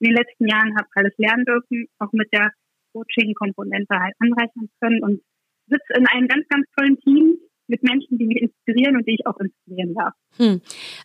in 0.00 0.10
den 0.10 0.16
letzten 0.16 0.46
Jahren 0.46 0.76
habe 0.76 0.88
alles 0.94 1.14
lernen 1.16 1.44
dürfen, 1.44 1.86
auch 1.98 2.12
mit 2.12 2.28
der 2.32 2.50
Coaching-Komponente 2.92 3.98
halt 3.98 4.14
anreichern 4.18 4.68
können 4.80 5.02
und 5.02 5.22
sitze 5.66 5.94
in 5.96 6.06
einem 6.06 6.28
ganz, 6.28 6.46
ganz 6.48 6.66
tollen 6.76 6.98
Team, 7.00 7.38
mit 7.66 7.82
Menschen, 7.82 8.18
die 8.18 8.26
mich 8.26 8.42
inspirieren 8.42 8.96
und 8.96 9.06
die 9.06 9.14
ich 9.14 9.26
auch 9.26 9.38
inspirieren 9.38 9.94
darf. 9.94 10.14
Hm. 10.36 10.60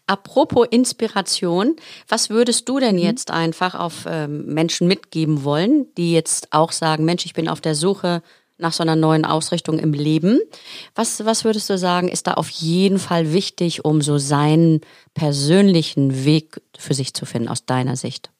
Apropos 0.07 0.67
Inspiration, 0.69 1.75
was 2.07 2.29
würdest 2.29 2.67
du 2.67 2.79
denn 2.79 2.95
mhm. 2.95 3.01
jetzt 3.01 3.31
einfach 3.31 3.75
auf 3.75 4.05
ähm, 4.09 4.45
Menschen 4.45 4.87
mitgeben 4.87 5.43
wollen, 5.43 5.93
die 5.95 6.13
jetzt 6.13 6.49
auch 6.51 6.71
sagen, 6.71 7.05
Mensch, 7.05 7.25
ich 7.25 7.33
bin 7.33 7.47
auf 7.47 7.61
der 7.61 7.75
Suche 7.75 8.21
nach 8.59 8.73
so 8.73 8.83
einer 8.83 8.95
neuen 8.95 9.25
Ausrichtung 9.25 9.79
im 9.79 9.93
Leben. 9.93 10.39
Was, 10.93 11.25
was 11.25 11.45
würdest 11.45 11.69
du 11.69 11.77
sagen, 11.77 12.09
ist 12.09 12.27
da 12.27 12.33
auf 12.33 12.49
jeden 12.49 12.99
Fall 12.99 13.33
wichtig, 13.33 13.85
um 13.85 14.01
so 14.01 14.17
seinen 14.17 14.81
persönlichen 15.13 16.25
Weg 16.25 16.61
für 16.77 16.93
sich 16.93 17.13
zu 17.13 17.25
finden, 17.25 17.47
aus 17.47 17.65
deiner 17.65 17.95
Sicht? 17.95 18.31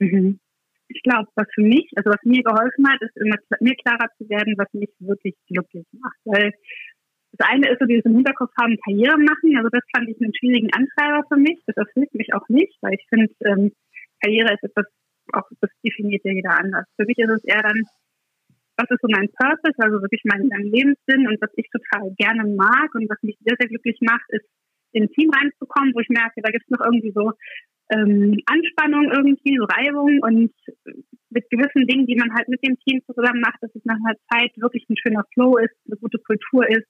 Mhm. 0.00 0.40
Ich 0.88 1.02
glaube, 1.02 1.28
was 1.36 1.46
für 1.54 1.62
mich, 1.62 1.88
also 1.96 2.10
was 2.10 2.22
mir 2.24 2.42
geholfen 2.42 2.86
hat, 2.86 3.00
ist 3.00 3.16
immer 3.16 3.36
mir 3.60 3.74
klarer 3.76 4.08
zu 4.18 4.28
werden, 4.28 4.54
was 4.58 4.68
mich 4.72 4.90
wirklich 4.98 5.34
glücklich 5.46 5.86
macht. 5.92 6.18
Weil 6.24 6.52
das 7.32 7.48
eine 7.48 7.70
ist 7.70 7.80
so 7.80 7.86
dieses 7.86 8.04
im 8.04 8.16
Hinterkopf 8.16 8.52
haben, 8.60 8.76
Karriere 8.84 9.16
machen. 9.16 9.56
Also 9.56 9.68
das 9.72 9.82
fand 9.94 10.08
ich 10.08 10.20
einen 10.20 10.34
schwierigen 10.34 10.70
Antreiber 10.72 11.24
für 11.28 11.40
mich. 11.40 11.60
Das 11.66 11.76
erfüllt 11.76 12.12
mich 12.14 12.34
auch 12.34 12.46
nicht, 12.48 12.76
weil 12.82 12.94
ich 12.94 13.06
finde, 13.08 13.32
ähm, 13.44 13.72
Karriere 14.20 14.52
ist 14.52 14.62
etwas, 14.62 14.86
auch 15.32 15.48
das 15.60 15.70
definiert 15.84 16.22
ja 16.24 16.32
jeder 16.32 16.58
anders. 16.58 16.84
Für 16.96 17.06
mich 17.06 17.18
ist 17.18 17.30
es 17.30 17.44
eher 17.44 17.62
dann, 17.62 17.82
was 18.76 18.90
ist 18.90 19.00
so 19.00 19.08
mein 19.08 19.32
Purpose, 19.32 19.78
also 19.78 20.02
wirklich 20.02 20.22
mein, 20.24 20.48
mein 20.48 20.68
Lebenssinn 20.68 21.26
und 21.26 21.40
was 21.40 21.50
ich 21.56 21.68
total 21.72 22.12
gerne 22.16 22.44
mag 22.54 22.94
und 22.94 23.08
was 23.08 23.22
mich 23.22 23.36
sehr, 23.40 23.56
sehr 23.58 23.68
glücklich 23.68 23.98
macht, 24.00 24.28
ist 24.28 24.46
in 24.92 25.04
ein 25.04 25.12
Team 25.12 25.30
reinzukommen, 25.30 25.94
wo 25.94 26.00
ich 26.00 26.08
merke, 26.10 26.42
da 26.42 26.50
gibt 26.50 26.64
es 26.64 26.70
noch 26.70 26.84
irgendwie 26.84 27.12
so 27.16 27.32
ähm, 27.96 28.36
Anspannung 28.44 29.10
irgendwie, 29.10 29.56
so 29.56 29.64
Reibung 29.64 30.20
und 30.20 30.52
mit 31.30 31.48
gewissen 31.48 31.86
Dingen, 31.86 32.06
die 32.06 32.16
man 32.16 32.34
halt 32.34 32.48
mit 32.48 32.62
dem 32.62 32.76
Team 32.80 33.00
zusammen 33.06 33.40
macht, 33.40 33.62
dass 33.62 33.74
es 33.74 33.84
nach 33.84 33.96
einer 33.96 34.16
Zeit 34.30 34.52
wirklich 34.56 34.84
ein 34.88 34.96
schöner 34.96 35.24
Flow 35.32 35.56
ist, 35.56 35.74
eine 35.86 35.96
gute 35.96 36.18
Kultur 36.18 36.68
ist 36.68 36.86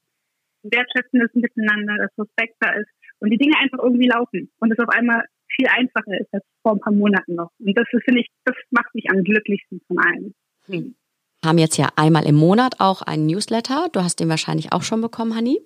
wertschätzendes 0.63 1.31
Miteinander, 1.35 1.97
dass 1.99 2.11
Respekt 2.19 2.57
da 2.61 2.73
ist 2.73 2.89
und 3.21 3.31
die 3.31 3.39
Dinge 3.39 3.55
einfach 3.59 3.79
irgendwie 3.83 4.09
laufen 4.09 4.51
und 4.61 4.73
es 4.73 4.79
auf 4.79 4.89
einmal 4.89 5.25
viel 5.55 5.67
einfacher 5.67 6.21
ist 6.21 6.33
als 6.33 6.45
vor 6.63 6.73
ein 6.73 6.81
paar 6.81 6.93
Monaten 6.93 7.35
noch. 7.35 7.51
Und 7.59 7.77
das 7.77 7.87
finde 8.05 8.21
ich, 8.21 8.29
das 8.45 8.57
macht 8.71 8.95
mich 8.95 9.07
am 9.11 9.23
glücklichsten 9.23 9.81
von 9.87 9.99
allen. 9.99 10.35
Hm. 10.67 10.95
Wir 11.43 11.49
haben 11.49 11.59
jetzt 11.59 11.77
ja 11.77 11.89
einmal 11.97 12.25
im 12.27 12.37
Monat 12.37 12.77
auch 12.79 13.03
einen 13.03 13.27
Newsletter. 13.27 13.89
Du 13.93 14.01
hast 14.01 14.21
den 14.21 14.29
wahrscheinlich 14.29 14.73
auch 14.73 14.83
schon 14.83 15.01
bekommen, 15.01 15.35
Hani. 15.35 15.59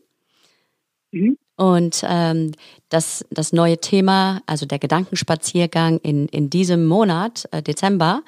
Mhm. 1.12 1.37
Und 1.57 2.03
ähm, 2.07 2.53
das, 2.88 3.25
das 3.31 3.53
neue 3.53 3.79
Thema, 3.79 4.43
also 4.47 4.67
der 4.67 4.79
Gedankenspaziergang 4.79 5.99
in, 5.99 6.29
in 6.29 6.50
diesem 6.50 6.85
Monat, 6.87 7.49
äh, 7.50 7.62
Dezember, 7.62 8.23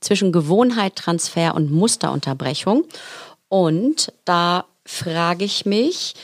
zwischen 0.00 0.32
Gewohnheit, 0.32 0.96
Transfer 0.96 1.54
und 1.54 1.70
Musterunterbrechung. 1.70 2.84
Und 3.48 4.12
da 4.24 4.66
frage 4.86 5.44
ich 5.44 5.66
mich, 5.66 6.14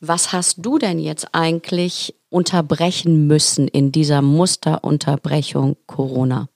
was 0.00 0.32
hast 0.32 0.64
du 0.64 0.78
denn 0.78 0.98
jetzt 0.98 1.34
eigentlich 1.34 2.14
unterbrechen 2.28 3.26
müssen 3.26 3.68
in 3.68 3.92
dieser 3.92 4.22
Musterunterbrechung 4.22 5.76
Corona, 5.86 6.48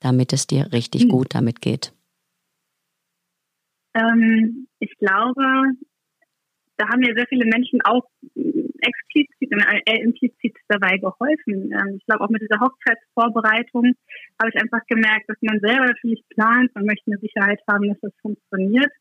damit 0.00 0.32
es 0.32 0.46
dir 0.46 0.72
richtig 0.72 1.02
hm. 1.02 1.08
gut 1.08 1.34
damit 1.34 1.60
geht? 1.60 1.92
Ähm, 3.94 4.66
ich 4.78 4.96
glaube, 4.98 5.42
da 6.76 6.88
haben 6.88 7.00
mir 7.00 7.14
sehr 7.14 7.26
viele 7.28 7.46
Menschen 7.46 7.80
auch 7.84 8.04
explizit 8.34 9.52
und 9.52 9.64
äh, 9.86 10.00
implizit 10.02 10.56
dabei 10.68 10.98
geholfen. 10.98 11.72
Ähm, 11.72 11.96
ich 11.96 12.06
glaube, 12.06 12.24
auch 12.24 12.28
mit 12.28 12.42
dieser 12.42 12.60
Hochzeitsvorbereitung 12.60 13.94
habe 14.40 14.50
ich 14.52 14.60
einfach 14.60 14.84
gemerkt, 14.86 15.28
dass 15.28 15.38
man 15.40 15.60
selber 15.60 15.86
natürlich 15.86 16.22
plant, 16.28 16.74
man 16.74 16.84
möchte 16.84 17.10
eine 17.10 17.20
Sicherheit 17.20 17.60
haben, 17.68 17.88
dass 17.88 18.00
das 18.00 18.12
funktioniert. 18.20 18.92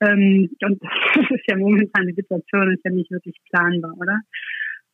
Ähm, 0.00 0.50
und 0.62 0.82
das 1.14 1.30
ist 1.30 1.44
ja 1.48 1.56
momentan 1.56 2.06
die 2.06 2.14
Situation, 2.14 2.72
ist 2.72 2.84
ja 2.84 2.90
nicht 2.90 3.10
wirklich 3.10 3.36
planbar, 3.50 3.94
oder? 3.96 4.20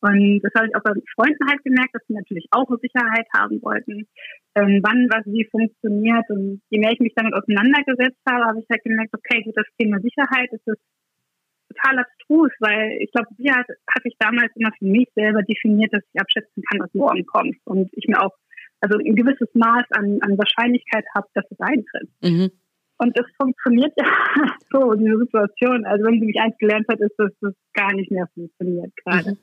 Und 0.03 0.41
das 0.43 0.51
habe 0.57 0.67
ich 0.67 0.75
auch 0.75 0.83
bei 0.83 0.91
Freunden 1.15 1.47
halt 1.49 1.63
gemerkt, 1.63 1.95
dass 1.95 2.03
sie 2.09 2.15
natürlich 2.15 2.47
auch 2.51 2.67
Sicherheit 2.83 3.27
haben 3.33 3.63
wollten, 3.63 4.09
ähm, 4.57 4.83
wann 4.83 5.07
was 5.09 5.25
wie 5.27 5.47
funktioniert. 5.49 6.27
Und 6.29 6.61
je 6.71 6.81
mehr 6.81 6.91
ich 6.91 6.99
mich 6.99 7.15
damit 7.15 7.35
auseinandergesetzt 7.35 8.19
habe, 8.29 8.47
habe 8.47 8.59
ich 8.59 8.67
halt 8.69 8.83
gemerkt, 8.83 9.15
okay, 9.15 9.43
gut, 9.43 9.57
das 9.57 9.67
Thema 9.79 10.01
Sicherheit 10.01 10.51
ist 10.51 10.67
total 10.67 12.01
abstrus, 12.01 12.51
weil 12.59 12.99
ich 12.99 13.13
glaube, 13.13 13.29
Sicherheit 13.39 13.67
hatte 13.87 14.09
ich 14.09 14.17
damals 14.19 14.51
immer 14.57 14.73
für 14.77 14.87
mich 14.87 15.09
selber 15.15 15.43
definiert, 15.43 15.93
dass 15.93 16.03
ich 16.13 16.21
abschätzen 16.21 16.63
kann, 16.69 16.81
was 16.81 16.93
morgen 16.95 17.25
kommt. 17.25 17.57
Und 17.65 17.89
ich 17.93 18.07
mir 18.09 18.21
auch 18.21 18.35
also 18.81 18.99
ein 18.99 19.15
gewisses 19.15 19.49
Maß 19.55 19.87
an, 19.91 20.19
an 20.23 20.37
Wahrscheinlichkeit 20.37 21.05
habe, 21.15 21.29
dass 21.35 21.45
es 21.49 21.61
eintritt. 21.61 22.11
Mhm. 22.23 22.51
Und 23.03 23.19
das 23.19 23.27
funktioniert 23.37 23.93
ja 23.97 24.07
so, 24.71 24.95
diese 24.95 25.19
Situation. 25.19 25.85
Also 25.85 26.05
wenn 26.05 26.21
sie 26.21 26.27
mich 26.27 26.41
eins 26.41 26.57
gelernt 26.59 26.87
hat, 26.89 27.01
ist, 27.01 27.15
dass 27.19 27.33
das 27.41 27.55
gar 27.75 27.93
nicht 27.95 28.13
mehr 28.13 28.29
funktioniert 28.33 28.93
gerade. 29.05 29.33
Mhm. 29.33 29.39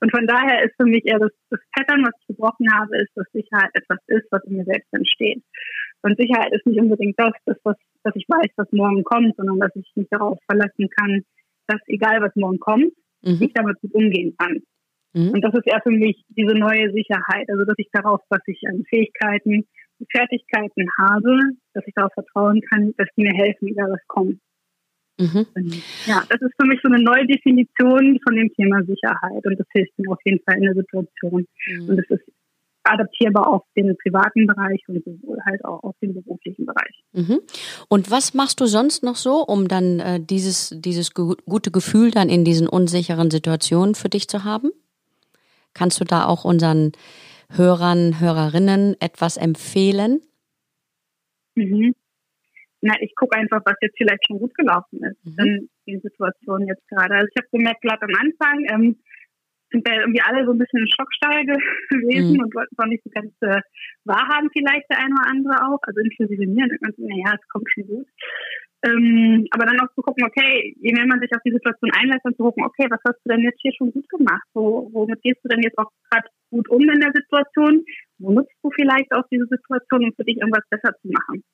Und 0.00 0.10
von 0.10 0.26
daher 0.26 0.64
ist 0.64 0.76
für 0.76 0.86
mich 0.86 1.04
eher 1.04 1.18
das, 1.18 1.32
das 1.50 1.60
Pattern, 1.74 2.04
was 2.04 2.14
ich 2.20 2.28
gebrochen 2.28 2.66
habe, 2.72 2.96
ist, 2.98 3.10
dass 3.16 3.26
Sicherheit 3.32 3.70
etwas 3.74 3.98
ist, 4.06 4.26
was 4.30 4.44
in 4.44 4.56
mir 4.56 4.64
selbst 4.64 4.92
entsteht. 4.92 5.42
Und 6.02 6.16
Sicherheit 6.16 6.52
ist 6.52 6.64
nicht 6.66 6.80
unbedingt 6.80 7.18
das, 7.18 7.32
das 7.44 7.56
was, 7.64 7.76
dass 8.04 8.14
ich 8.14 8.26
weiß, 8.28 8.50
was 8.56 8.70
morgen 8.70 9.02
kommt, 9.02 9.34
sondern 9.36 9.58
dass 9.58 9.74
ich 9.74 9.90
mich 9.96 10.08
darauf 10.10 10.38
verlassen 10.46 10.88
kann, 10.96 11.22
dass 11.66 11.80
egal 11.86 12.20
was 12.20 12.34
morgen 12.36 12.60
kommt, 12.60 12.92
mhm. 13.22 13.38
ich 13.40 13.52
damit 13.52 13.80
gut 13.80 13.94
umgehen 13.94 14.34
kann. 14.38 14.62
Mhm. 15.14 15.30
Und 15.30 15.40
das 15.42 15.54
ist 15.54 15.66
eher 15.66 15.82
für 15.82 15.90
mich 15.90 16.22
diese 16.28 16.54
neue 16.54 16.92
Sicherheit, 16.92 17.48
also 17.48 17.64
dass 17.64 17.78
ich 17.78 17.88
darauf, 17.92 18.20
was 18.28 18.42
ich 18.46 18.62
an 18.68 18.84
Fähigkeiten 18.88 19.66
Fertigkeiten 20.10 20.86
habe, 20.98 21.38
dass 21.74 21.84
ich 21.86 21.94
darauf 21.94 22.12
vertrauen 22.14 22.60
kann, 22.70 22.94
dass 22.96 23.08
die 23.16 23.22
mir 23.22 23.34
helfen, 23.34 23.68
egal 23.68 23.90
was 23.90 24.06
kommt. 24.06 24.40
Mhm. 25.18 25.46
Ja, 26.06 26.24
das 26.28 26.40
ist 26.40 26.54
für 26.58 26.66
mich 26.66 26.80
so 26.82 26.88
eine 26.88 27.02
neue 27.02 27.26
Definition 27.26 28.18
von 28.22 28.34
dem 28.34 28.52
Thema 28.54 28.82
Sicherheit 28.84 29.44
und 29.44 29.58
das 29.58 29.66
hilft 29.72 29.96
mir 29.98 30.10
auf 30.10 30.18
jeden 30.24 30.42
Fall 30.44 30.56
in 30.56 30.64
der 30.64 30.74
Situation. 30.74 31.46
Mhm. 31.68 31.88
Und 31.88 31.98
es 31.98 32.10
ist 32.10 32.24
adaptierbar 32.84 33.46
auf 33.46 33.62
den 33.76 33.96
privaten 33.96 34.46
Bereich 34.46 34.82
und 34.88 35.04
sowohl 35.04 35.38
halt 35.44 35.64
auch 35.64 35.82
auf 35.84 35.94
den 36.02 36.14
beruflichen 36.14 36.66
Bereich. 36.66 37.04
Mhm. 37.12 37.40
Und 37.88 38.10
was 38.10 38.34
machst 38.34 38.60
du 38.60 38.66
sonst 38.66 39.04
noch 39.04 39.16
so, 39.16 39.44
um 39.44 39.68
dann 39.68 40.00
äh, 40.00 40.20
dieses, 40.20 40.74
dieses 40.76 41.14
gute 41.14 41.70
Gefühl 41.70 42.10
dann 42.10 42.28
in 42.28 42.44
diesen 42.44 42.68
unsicheren 42.68 43.30
Situationen 43.30 43.94
für 43.94 44.08
dich 44.08 44.28
zu 44.28 44.44
haben? 44.44 44.72
Kannst 45.74 46.00
du 46.00 46.04
da 46.04 46.26
auch 46.26 46.44
unseren 46.44 46.92
Hörern, 47.56 48.20
Hörerinnen 48.20 48.96
etwas 49.00 49.36
empfehlen? 49.36 50.20
Mhm. 51.54 51.94
Na, 52.80 52.94
ich 53.00 53.14
gucke 53.14 53.36
einfach, 53.36 53.60
was 53.64 53.76
jetzt 53.80 53.96
vielleicht 53.96 54.26
schon 54.26 54.38
gut 54.38 54.54
gelaufen 54.54 55.04
ist 55.04 55.24
mhm. 55.24 55.68
in 55.86 55.94
den 55.94 56.00
Situationen 56.00 56.66
jetzt 56.66 56.86
gerade. 56.88 57.14
Also 57.14 57.28
ich 57.32 57.40
habe 57.40 57.56
gemerkt, 57.56 57.82
gerade 57.82 58.02
am 58.02 58.14
Anfang 58.18 58.64
ähm, 58.70 58.96
sind 59.70 59.86
wir 59.86 60.00
irgendwie 60.00 60.20
alle 60.20 60.44
so 60.44 60.52
ein 60.52 60.58
bisschen 60.58 60.80
in 60.80 60.88
Schockstarre 60.88 61.44
gewesen 61.90 62.34
mhm. 62.34 62.42
und 62.42 62.54
wollten 62.54 62.74
es 62.74 62.78
auch 62.82 62.88
nicht 62.88 63.04
so 63.04 63.10
ganz 63.10 63.32
äh, 63.40 63.60
wahrhaben, 64.04 64.50
vielleicht 64.52 64.90
der 64.90 64.98
eine 64.98 65.14
oder 65.14 65.30
andere 65.30 65.54
auch, 65.66 65.80
also 65.82 66.00
inklusive 66.00 66.46
mir. 66.46 66.64
Und 66.64 66.98
naja, 66.98 67.34
es 67.38 67.48
kommt 67.48 67.70
schon 67.70 67.86
gut. 67.86 68.06
Ähm, 68.84 69.46
aber 69.52 69.66
dann 69.66 69.80
auch 69.80 69.94
zu 69.94 70.02
gucken, 70.02 70.24
okay, 70.24 70.74
je 70.80 70.92
mehr 70.92 71.06
man 71.06 71.20
sich 71.20 71.30
auf 71.34 71.42
die 71.44 71.52
Situation 71.52 71.90
einlässt, 71.94 72.24
dann 72.24 72.34
zu 72.34 72.42
gucken, 72.42 72.64
okay, 72.64 72.86
was 72.90 73.00
hast 73.06 73.20
du 73.24 73.30
denn 73.30 73.46
jetzt 73.46 73.60
hier 73.62 73.72
schon 73.74 73.92
gut 73.92 74.08
gemacht? 74.08 74.42
Wo, 74.54 74.90
womit 74.92 75.22
gehst 75.22 75.38
du 75.44 75.48
denn 75.48 75.62
jetzt 75.62 75.78
auch 75.78 75.90
gerade 76.10 76.26
gut 76.50 76.68
um 76.68 76.82
in 76.82 77.00
der 77.00 77.12
Situation? 77.14 77.84
Wo 78.18 78.32
nutzt 78.32 78.54
du 78.62 78.70
vielleicht 78.74 79.12
auch 79.12 79.22
diese 79.30 79.46
Situation, 79.46 80.04
um 80.04 80.12
für 80.14 80.24
dich 80.24 80.36
irgendwas 80.36 80.66
besser 80.68 80.94
zu 81.00 81.08
machen? 81.08 81.44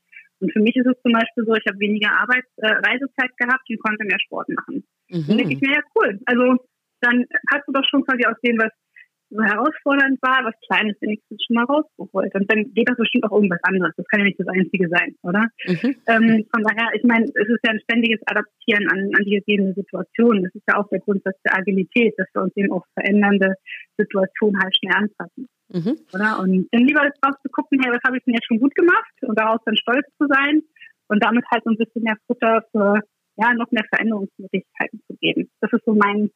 Und 0.40 0.52
für 0.52 0.60
mich 0.60 0.76
ist 0.76 0.86
es 0.86 1.02
zum 1.02 1.12
Beispiel 1.12 1.44
so, 1.44 1.54
ich 1.54 1.66
habe 1.68 1.80
weniger 1.80 2.12
Arbeits 2.16 2.48
äh, 2.56 2.66
Reisezeit 2.66 3.36
gehabt 3.36 3.68
und 3.68 3.82
konnte 3.82 4.04
mehr 4.04 4.20
Sport 4.20 4.48
machen. 4.48 4.84
Mhm. 5.10 5.28
Und 5.28 5.36
denke 5.36 5.52
ich 5.52 5.60
mir, 5.60 5.74
ja 5.74 5.82
cool. 5.96 6.18
Also 6.26 6.56
dann 7.00 7.26
hast 7.52 7.66
du 7.66 7.72
doch 7.72 7.84
schon 7.90 8.04
quasi 8.04 8.24
aus 8.24 8.40
dem, 8.42 8.56
was 8.58 8.72
so 9.30 9.42
herausfordernd 9.42 10.18
war, 10.22 10.44
was 10.44 10.54
Kleines 10.66 10.96
wenigstens 11.00 11.42
schon 11.44 11.54
mal 11.56 11.64
rausgeholt. 11.64 12.34
Und 12.34 12.50
dann 12.50 12.72
geht 12.72 12.88
das 12.88 12.96
bestimmt 12.96 13.24
auch 13.24 13.32
irgendwas 13.32 13.62
anderes. 13.62 13.94
Das 13.96 14.06
kann 14.08 14.20
ja 14.20 14.26
nicht 14.26 14.40
das 14.40 14.48
Einzige 14.48 14.88
sein, 14.88 15.14
oder? 15.22 15.48
Mhm. 15.66 15.96
Ähm, 16.08 16.46
von 16.52 16.62
daher, 16.64 16.88
ich 16.94 17.04
meine, 17.04 17.24
es 17.24 17.48
ist 17.48 17.64
ja 17.64 17.72
ein 17.72 17.80
ständiges 17.84 18.20
Adaptieren 18.26 18.88
an, 18.88 19.10
an 19.16 19.24
die 19.24 19.36
gegebene 19.38 19.74
Situation. 19.74 20.42
Das 20.42 20.54
ist 20.54 20.64
ja 20.68 20.76
auch 20.76 20.88
der 20.88 21.00
Grundsatz 21.00 21.36
der 21.44 21.56
Agilität, 21.56 22.14
dass 22.16 22.28
wir 22.32 22.42
uns 22.42 22.56
eben 22.56 22.72
auf 22.72 22.84
verändernde 22.94 23.54
Situationen 23.96 24.60
halt 24.62 24.74
schnell 24.76 24.94
anpassen. 24.96 25.48
Mhm. 25.68 25.98
Oder? 26.14 26.40
Und 26.40 26.68
dann 26.72 26.84
lieber 26.84 27.04
drauf 27.20 27.36
zu 27.42 27.48
gucken, 27.50 27.80
hey, 27.82 27.92
was 27.92 28.02
habe 28.04 28.16
ich 28.16 28.24
denn 28.24 28.34
jetzt 28.34 28.46
schon 28.46 28.60
gut 28.60 28.74
gemacht 28.74 29.12
und 29.22 29.38
daraus 29.38 29.60
dann 29.64 29.76
stolz 29.76 30.06
zu 30.16 30.26
sein 30.26 30.62
und 31.08 31.22
damit 31.22 31.44
halt 31.50 31.64
so 31.64 31.70
ein 31.70 31.76
bisschen 31.76 32.02
mehr 32.02 32.16
Futter 32.26 32.64
für 32.72 33.00
ja, 33.38 33.54
noch 33.54 33.70
mehr 33.70 33.84
Veränderungsmöglichkeiten 33.88 35.00
zu 35.06 35.16
geben. 35.20 35.48
Das 35.60 35.72
ist 35.72 35.84
so 35.84 35.94
mein 35.94 36.30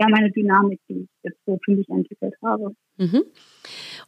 ja 0.00 0.08
meine 0.08 0.30
Dynamik, 0.30 0.80
die 0.88 1.02
ich 1.02 1.08
jetzt 1.22 1.38
so 1.46 1.58
für 1.64 1.72
mich 1.72 1.88
entwickelt 1.88 2.34
habe. 2.42 2.74
Mhm. 2.96 3.24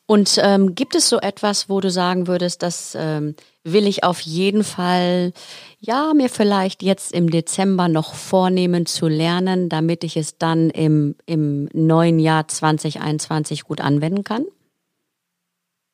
Und 0.06 0.38
ähm, 0.42 0.74
gibt 0.74 0.94
es 0.94 1.08
so 1.08 1.18
etwas, 1.18 1.68
wo 1.68 1.80
du 1.80 1.90
sagen 1.90 2.26
würdest, 2.26 2.62
das 2.62 2.96
ähm, 2.98 3.34
will 3.64 3.86
ich 3.86 4.04
auf 4.04 4.20
jeden 4.20 4.62
Fall, 4.62 5.32
ja, 5.80 6.12
mir 6.14 6.28
vielleicht 6.28 6.82
jetzt 6.82 7.12
im 7.12 7.30
Dezember 7.30 7.88
noch 7.88 8.14
vornehmen 8.14 8.86
zu 8.86 9.08
lernen, 9.08 9.68
damit 9.68 10.04
ich 10.04 10.16
es 10.16 10.38
dann 10.38 10.70
im, 10.70 11.16
im 11.26 11.68
neuen 11.72 12.18
Jahr 12.18 12.46
2021 12.46 13.64
gut 13.64 13.80
anwenden 13.80 14.22
kann? 14.22 14.44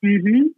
Mhm. 0.03 0.55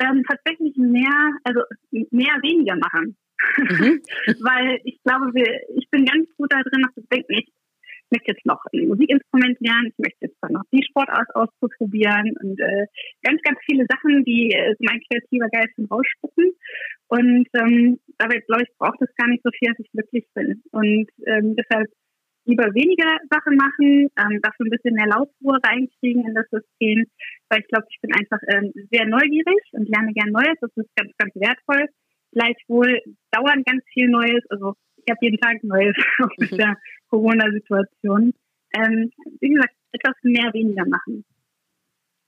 Ähm, 0.00 0.22
tatsächlich 0.28 0.76
mehr, 0.76 1.32
also 1.42 1.60
mehr 1.90 2.36
weniger 2.42 2.76
machen. 2.76 3.16
Mhm. 3.56 4.02
Weil 4.44 4.80
ich 4.84 5.00
glaube, 5.02 5.34
wir, 5.34 5.60
ich 5.76 5.88
bin 5.90 6.04
ganz 6.04 6.28
gut 6.36 6.52
da 6.52 6.62
drin, 6.62 6.82
noch 6.82 6.94
zu 6.94 7.02
denken, 7.10 7.32
ich 7.32 7.52
ich 8.08 8.16
möchte 8.16 8.32
jetzt 8.32 8.46
noch 8.46 8.60
ein 8.72 8.88
Musikinstrument 8.88 9.60
lernen, 9.60 9.92
ich 9.92 9.98
möchte 9.98 10.26
jetzt 10.26 10.38
dann 10.40 10.52
noch 10.52 10.64
die 10.72 10.82
Sportart 10.82 11.28
ausprobieren 11.34 12.32
und 12.40 12.58
äh, 12.58 12.86
ganz, 13.22 13.40
ganz 13.42 13.58
viele 13.68 13.84
Sachen, 13.88 14.24
die 14.24 14.50
äh, 14.50 14.74
mein 14.80 15.00
kreativer 15.10 15.48
Geist 15.50 15.76
rausspucken. 15.90 16.52
Und 17.08 17.48
ähm, 17.52 18.00
dabei, 18.16 18.40
glaube 18.40 18.62
ich, 18.62 18.68
braucht 18.78 19.00
es 19.02 19.14
gar 19.16 19.28
nicht 19.28 19.42
so 19.44 19.50
viel, 19.58 19.68
dass 19.68 19.78
ich 19.80 19.92
glücklich 19.92 20.26
bin. 20.34 20.62
Und 20.72 21.08
ähm, 21.26 21.56
deshalb 21.56 21.88
lieber 22.46 22.72
weniger 22.72 23.12
Sachen 23.28 23.56
machen, 23.56 24.08
ähm, 24.16 24.40
dafür 24.40 24.66
ein 24.66 24.72
bisschen 24.72 24.94
mehr 24.94 25.08
Lautruhe 25.08 25.58
reinkriegen 25.62 26.24
in 26.26 26.34
das 26.34 26.48
System, 26.48 27.04
weil 27.50 27.60
ich 27.60 27.68
glaube, 27.68 27.86
ich 27.90 28.00
bin 28.00 28.12
einfach 28.16 28.40
ähm, 28.48 28.72
sehr 28.90 29.04
neugierig 29.04 29.60
und 29.72 29.88
lerne 29.88 30.12
gern 30.14 30.32
Neues. 30.32 30.56
Das 30.60 30.72
ist 30.76 30.88
ganz, 30.96 31.12
ganz 31.18 31.34
wertvoll. 31.36 31.88
Gleichwohl 32.32 33.00
dauern 33.32 33.64
ganz 33.64 33.84
viel 33.92 34.08
Neues. 34.08 34.44
Also 34.48 34.74
habe 35.10 35.18
jeden 35.20 35.38
Tag 35.38 35.62
Neues 35.62 35.96
mit 36.38 36.52
der 36.52 36.76
Corona-Situation. 37.08 38.32
Ähm, 38.76 39.10
wie 39.40 39.48
gesagt, 39.48 39.74
etwas 39.92 40.14
mehr 40.22 40.52
weniger 40.52 40.86
machen. 40.86 41.24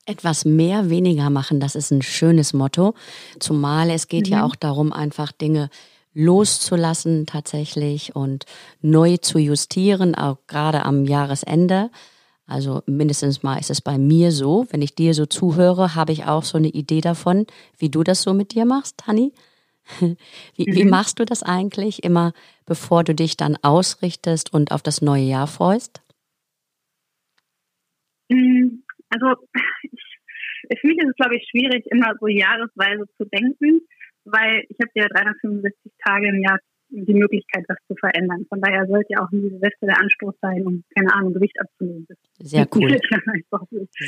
Etwas 0.06 0.44
mehr 0.44 0.90
weniger 0.90 1.30
machen, 1.30 1.60
das 1.60 1.74
ist 1.74 1.90
ein 1.90 2.02
schönes 2.02 2.52
Motto. 2.52 2.94
Zumal 3.38 3.90
es 3.90 4.08
geht 4.08 4.26
mhm. 4.26 4.32
ja 4.32 4.44
auch 4.44 4.56
darum, 4.56 4.92
einfach 4.92 5.30
Dinge 5.30 5.68
loszulassen 6.12 7.26
tatsächlich 7.26 8.16
und 8.16 8.44
neu 8.80 9.18
zu 9.18 9.38
justieren, 9.38 10.14
auch 10.14 10.38
gerade 10.46 10.84
am 10.84 11.04
Jahresende. 11.04 11.90
Also 12.46 12.82
mindestens 12.86 13.44
mal 13.44 13.58
ist 13.58 13.70
es 13.70 13.80
bei 13.80 13.96
mir 13.96 14.32
so. 14.32 14.66
Wenn 14.70 14.82
ich 14.82 14.96
dir 14.96 15.14
so 15.14 15.26
zuhöre, 15.26 15.94
habe 15.94 16.12
ich 16.12 16.24
auch 16.24 16.42
so 16.42 16.58
eine 16.58 16.68
Idee 16.68 17.00
davon, 17.00 17.46
wie 17.78 17.90
du 17.90 18.02
das 18.02 18.22
so 18.22 18.34
mit 18.34 18.54
dir 18.54 18.64
machst, 18.64 19.06
Hanni. 19.06 19.32
Wie, 20.56 20.70
mhm. 20.70 20.74
wie 20.74 20.84
machst 20.84 21.18
du 21.18 21.24
das 21.24 21.42
eigentlich 21.42 22.04
immer, 22.04 22.32
bevor 22.66 23.04
du 23.04 23.14
dich 23.14 23.36
dann 23.36 23.56
ausrichtest 23.62 24.52
und 24.52 24.72
auf 24.72 24.82
das 24.82 25.02
neue 25.02 25.22
Jahr 25.22 25.46
freust? 25.46 26.02
Mm, 28.28 28.82
also 29.08 29.26
ich, 29.82 30.80
für 30.80 30.86
mich 30.86 30.98
ist 30.98 31.08
es, 31.08 31.16
glaube 31.16 31.36
ich, 31.36 31.48
schwierig, 31.50 31.84
immer 31.90 32.14
so 32.20 32.28
jahresweise 32.28 33.04
zu 33.16 33.24
denken, 33.24 33.80
weil 34.24 34.64
ich 34.68 34.76
habe 34.80 34.90
ja 34.94 35.08
365 35.08 35.92
Tage 36.04 36.28
im 36.28 36.42
Jahr 36.42 36.58
die 36.90 37.14
Möglichkeit, 37.14 37.64
was 37.68 37.78
zu 37.86 37.94
verändern. 37.96 38.46
Von 38.48 38.60
daher 38.60 38.86
sollte 38.86 39.06
ja 39.10 39.24
auch 39.24 39.30
nie 39.30 39.48
Silvester 39.48 39.86
der 39.86 40.00
Anstoß 40.00 40.34
sein, 40.40 40.66
um, 40.66 40.84
keine 40.94 41.14
Ahnung, 41.14 41.34
Gewicht 41.34 41.58
abzunehmen. 41.60 42.06
Das 42.08 42.18
Sehr 42.38 42.66
cool. 42.74 42.98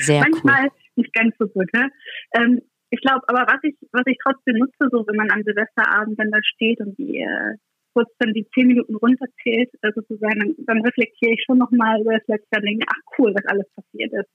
Sehr 0.01 0.21
Manchmal 0.21 0.65
cool. 0.65 0.71
nicht 0.97 1.13
ganz 1.13 1.35
so 1.39 1.47
gut. 1.47 1.73
Ne? 1.73 1.91
Ähm, 2.35 2.61
ich 2.93 3.01
glaube, 3.01 3.25
aber 3.27 3.49
was 3.49 3.61
ich, 3.63 3.75
was 3.91 4.05
ich 4.05 4.19
trotzdem 4.23 4.59
nutze, 4.59 4.85
so 4.93 5.07
wenn 5.09 5.17
man 5.17 5.31
am 5.31 5.43
Silvesterabend 5.43 6.19
dann 6.21 6.31
da 6.31 6.39
steht 6.43 6.79
und 6.81 6.93
die 6.99 7.21
äh, 7.21 7.57
kurz 7.95 8.11
dann 8.19 8.35
die 8.35 8.47
zehn 8.53 8.69
Minuten 8.69 8.97
runterzählt, 8.97 9.71
äh, 9.81 9.93
sozusagen, 9.95 10.39
dann, 10.39 10.55
dann 10.67 10.85
reflektiere 10.85 11.33
ich 11.33 11.43
schon 11.45 11.57
nochmal 11.57 12.03
über 12.03 12.13
das 12.13 12.29
letzte 12.29 12.53
Jahr 12.53 12.61
und 12.61 12.69
denke, 12.69 12.87
ach 12.93 13.03
cool, 13.17 13.33
was 13.35 13.47
alles 13.47 13.67
passiert 13.75 14.13
ist. 14.13 14.31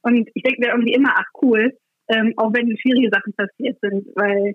Und 0.00 0.30
ich 0.32 0.42
denke 0.42 0.60
mir 0.60 0.72
irgendwie 0.72 0.94
immer, 0.94 1.12
ach 1.12 1.28
cool, 1.42 1.76
ähm, 2.08 2.32
auch 2.38 2.52
wenn 2.54 2.72
schwierige 2.78 3.10
Sachen 3.12 3.34
passiert 3.34 3.76
sind, 3.82 4.08
weil 4.16 4.54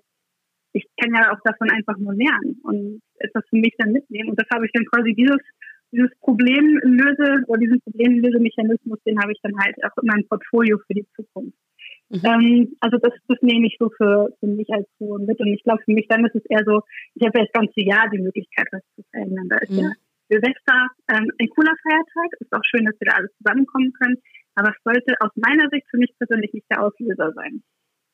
ich 0.73 0.85
kann 0.99 1.13
ja 1.13 1.31
auch 1.31 1.39
davon 1.45 1.69
einfach 1.69 1.97
nur 1.97 2.15
lernen 2.15 2.59
und 2.63 3.01
etwas 3.19 3.43
für 3.49 3.57
mich 3.57 3.75
dann 3.77 3.93
mitnehmen. 3.93 4.31
Und 4.31 4.39
das 4.39 4.49
habe 4.51 4.65
ich 4.65 4.71
dann 4.73 4.85
quasi 4.85 5.13
dieses, 5.13 5.37
dieses 5.93 6.09
Problemlöse 6.19 7.45
oder 7.45 7.59
diesen 7.59 7.79
Problemlösemechanismus, 7.81 8.97
den 9.05 9.21
habe 9.21 9.33
ich 9.33 9.39
dann 9.43 9.53
halt 9.61 9.75
auch 9.85 9.95
in 10.01 10.07
meinem 10.07 10.27
Portfolio 10.27 10.79
für 10.87 10.95
die 10.95 11.05
Zukunft. 11.15 11.55
Mhm. 12.09 12.21
Ähm, 12.23 12.77
also 12.79 12.97
das, 12.97 13.13
das 13.27 13.37
nehme 13.41 13.67
ich 13.67 13.77
so 13.79 13.89
für, 13.97 14.29
für 14.39 14.47
mich 14.47 14.67
als 14.71 14.87
so 14.99 15.17
mit. 15.17 15.39
Und 15.39 15.47
ich 15.47 15.63
glaube, 15.63 15.81
für 15.83 15.93
mich 15.93 16.07
dann 16.07 16.25
ist 16.25 16.35
es 16.35 16.45
eher 16.45 16.63
so, 16.65 16.81
ich 17.15 17.25
habe 17.25 17.39
ja 17.39 17.45
das 17.45 17.53
ganze 17.53 17.81
Jahr 17.81 18.09
die 18.09 18.19
Möglichkeit, 18.19 18.67
was 18.71 18.81
zu 18.95 19.03
verändern. 19.11 19.49
Da 19.49 19.57
ist 19.57 19.71
mhm. 19.71 19.79
ja 19.79 19.91
Silvester 20.29 20.87
ähm, 21.09 21.31
ein 21.39 21.49
cooler 21.49 21.73
Feiertag. 21.83 22.39
Ist 22.39 22.53
auch 22.53 22.63
schön, 22.63 22.85
dass 22.85 22.99
wir 22.99 23.09
da 23.09 23.17
alle 23.17 23.29
zusammenkommen 23.37 23.93
können. 23.93 24.17
Aber 24.55 24.69
es 24.69 24.83
sollte 24.83 25.13
aus 25.19 25.31
meiner 25.35 25.69
Sicht 25.69 25.85
für 25.89 25.97
mich 25.97 26.13
persönlich 26.17 26.53
nicht 26.53 26.65
der 26.69 26.83
Auslöser 26.83 27.33
sein. 27.33 27.63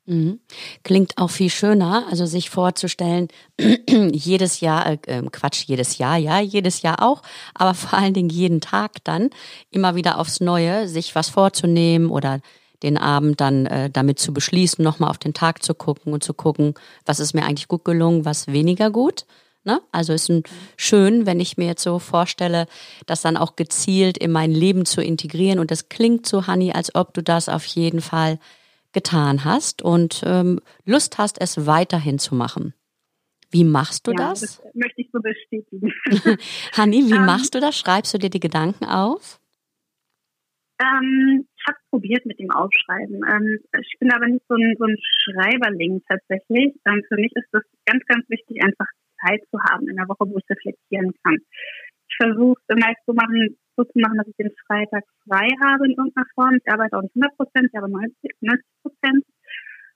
Mhm. 0.05 0.39
Klingt 0.83 1.17
auch 1.17 1.29
viel 1.29 1.51
schöner, 1.51 2.07
also 2.10 2.25
sich 2.25 2.50
vorzustellen, 2.50 3.27
jedes 3.88 4.60
Jahr, 4.60 4.88
äh, 4.88 4.98
ähm, 5.05 5.31
Quatsch, 5.31 5.65
jedes 5.65 6.00
Jahr, 6.00 6.17
ja, 6.17 6.39
jedes 6.39 6.81
Jahr 6.81 7.03
auch, 7.03 7.21
aber 7.53 7.75
vor 7.75 8.00
allen 8.00 8.15
Dingen 8.15 8.29
jeden 8.29 8.62
Tag 8.62 9.03
dann 9.03 9.29
immer 9.69 9.95
wieder 9.95 10.17
aufs 10.17 10.41
Neue, 10.41 10.88
sich 10.88 11.13
was 11.13 11.29
vorzunehmen 11.29 12.10
oder 12.10 12.41
den 12.83 12.97
Abend 12.97 13.41
dann 13.41 13.65
äh, 13.65 13.89
damit 13.89 14.19
zu 14.19 14.33
beschließen, 14.33 14.83
nochmal 14.83 15.09
auf 15.09 15.17
den 15.17 15.33
Tag 15.33 15.63
zu 15.63 15.73
gucken 15.73 16.13
und 16.13 16.23
zu 16.23 16.33
gucken, 16.33 16.73
was 17.05 17.19
ist 17.19 17.33
mir 17.33 17.43
eigentlich 17.43 17.67
gut 17.67 17.85
gelungen, 17.85 18.25
was 18.25 18.47
weniger 18.47 18.89
gut. 18.89 19.25
Ne? 19.63 19.79
Also 19.91 20.13
ist 20.13 20.29
ein, 20.29 20.43
schön, 20.75 21.27
wenn 21.27 21.39
ich 21.39 21.57
mir 21.57 21.67
jetzt 21.67 21.83
so 21.83 22.00
vorstelle, 22.00 22.65
das 23.05 23.21
dann 23.21 23.38
auch 23.38 23.55
gezielt 23.55 24.17
in 24.17 24.31
mein 24.31 24.51
Leben 24.51 24.85
zu 24.85 25.01
integrieren. 25.01 25.59
Und 25.59 25.69
das 25.69 25.89
klingt 25.89 26.25
so, 26.25 26.47
Hanni, 26.47 26.71
als 26.71 26.95
ob 26.95 27.13
du 27.13 27.21
das 27.21 27.47
auf 27.47 27.65
jeden 27.65 28.01
Fall 28.01 28.39
getan 28.91 29.45
hast 29.45 29.83
und 29.83 30.23
ähm, 30.25 30.59
Lust 30.85 31.17
hast, 31.17 31.39
es 31.39 31.67
weiterhin 31.67 32.17
zu 32.17 32.33
machen. 32.33 32.73
Wie 33.51 33.63
machst 33.63 34.07
du 34.07 34.11
ja, 34.11 34.29
das? 34.29 34.39
das? 34.39 34.61
möchte 34.73 35.01
ich 35.01 35.09
so 35.11 35.19
bestätigen. 35.19 35.91
Hanni, 36.73 37.05
wie 37.07 37.13
um, 37.13 37.19
ähm. 37.19 37.25
machst 37.25 37.53
du 37.53 37.59
das? 37.59 37.77
Schreibst 37.77 38.13
du 38.13 38.17
dir 38.17 38.29
die 38.29 38.39
Gedanken 38.39 38.85
auf? 38.85 39.40
Ähm, 40.81 41.45
ich 41.45 41.63
habe 41.67 41.77
es 41.77 41.89
probiert 41.91 42.25
mit 42.25 42.39
dem 42.39 42.50
Aufschreiben. 42.50 43.21
Ähm, 43.21 43.59
ich 43.79 44.00
bin 44.00 44.11
aber 44.11 44.27
nicht 44.27 44.45
so 44.47 44.55
ein, 44.55 44.75
so 44.79 44.85
ein 44.85 44.97
Schreiberling 44.97 46.01
tatsächlich. 46.09 46.73
Ähm, 46.88 47.03
für 47.07 47.21
mich 47.21 47.31
ist 47.35 47.50
das 47.51 47.61
ganz, 47.85 48.03
ganz 48.05 48.27
wichtig, 48.29 48.63
einfach 48.63 48.88
Zeit 49.21 49.41
zu 49.51 49.61
haben 49.61 49.88
in 49.88 49.95
der 49.95 50.07
Woche, 50.07 50.25
wo 50.25 50.38
ich 50.38 50.50
reflektieren 50.50 51.13
kann. 51.23 51.38
Ich 52.09 52.15
versuche 52.17 52.59
meist 52.73 53.00
so, 53.05 53.13
machen, 53.13 53.57
so 53.77 53.83
zu 53.83 54.00
machen, 54.00 54.17
dass 54.17 54.27
ich 54.27 54.35
den 54.35 54.51
Freitag 54.65 55.03
frei 55.29 55.47
habe 55.61 55.85
in 55.85 55.95
irgendeiner 55.95 56.27
Form. 56.33 56.57
Ich 56.57 56.71
arbeite 56.71 56.97
auch 56.97 57.03
nicht 57.03 57.15
100 57.15 57.38
Prozent, 57.38 57.69
ich 57.69 57.77
habe 57.77 57.91
90 57.91 58.31
Prozent. 58.81 59.25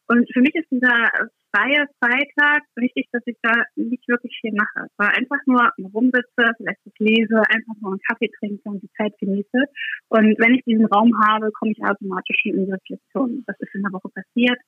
Und 0.07 0.29
für 0.31 0.41
mich 0.41 0.53
ist 0.53 0.69
dieser 0.69 1.09
freie 1.55 1.87
Freitag 1.99 2.63
wichtig, 2.75 3.07
dass 3.11 3.23
ich 3.25 3.37
da 3.41 3.51
nicht 3.75 4.07
wirklich 4.07 4.37
viel 4.41 4.53
mache. 4.53 4.87
Es 4.87 4.97
war 4.97 5.09
einfach 5.15 5.39
nur 5.45 5.71
rumsitze, 5.93 6.51
vielleicht 6.57 6.79
was 6.83 6.93
lese, 6.99 7.37
einfach 7.37 7.75
nur 7.81 7.91
einen 7.91 8.01
Kaffee 8.07 8.29
trinke 8.39 8.61
und 8.69 8.83
die 8.83 8.91
Zeit 8.97 9.13
genieße. 9.19 9.63
Und 10.09 10.35
wenn 10.39 10.55
ich 10.55 10.63
diesen 10.65 10.85
Raum 10.87 11.11
habe, 11.25 11.51
komme 11.51 11.71
ich 11.71 11.83
automatisch 11.83 12.37
schon 12.41 12.53
in 12.53 12.65
die 12.65 12.71
Reflexion. 12.71 13.43
Was 13.47 13.59
ist 13.59 13.75
in 13.75 13.83
der 13.83 13.93
Woche 13.93 14.09
passiert? 14.09 14.59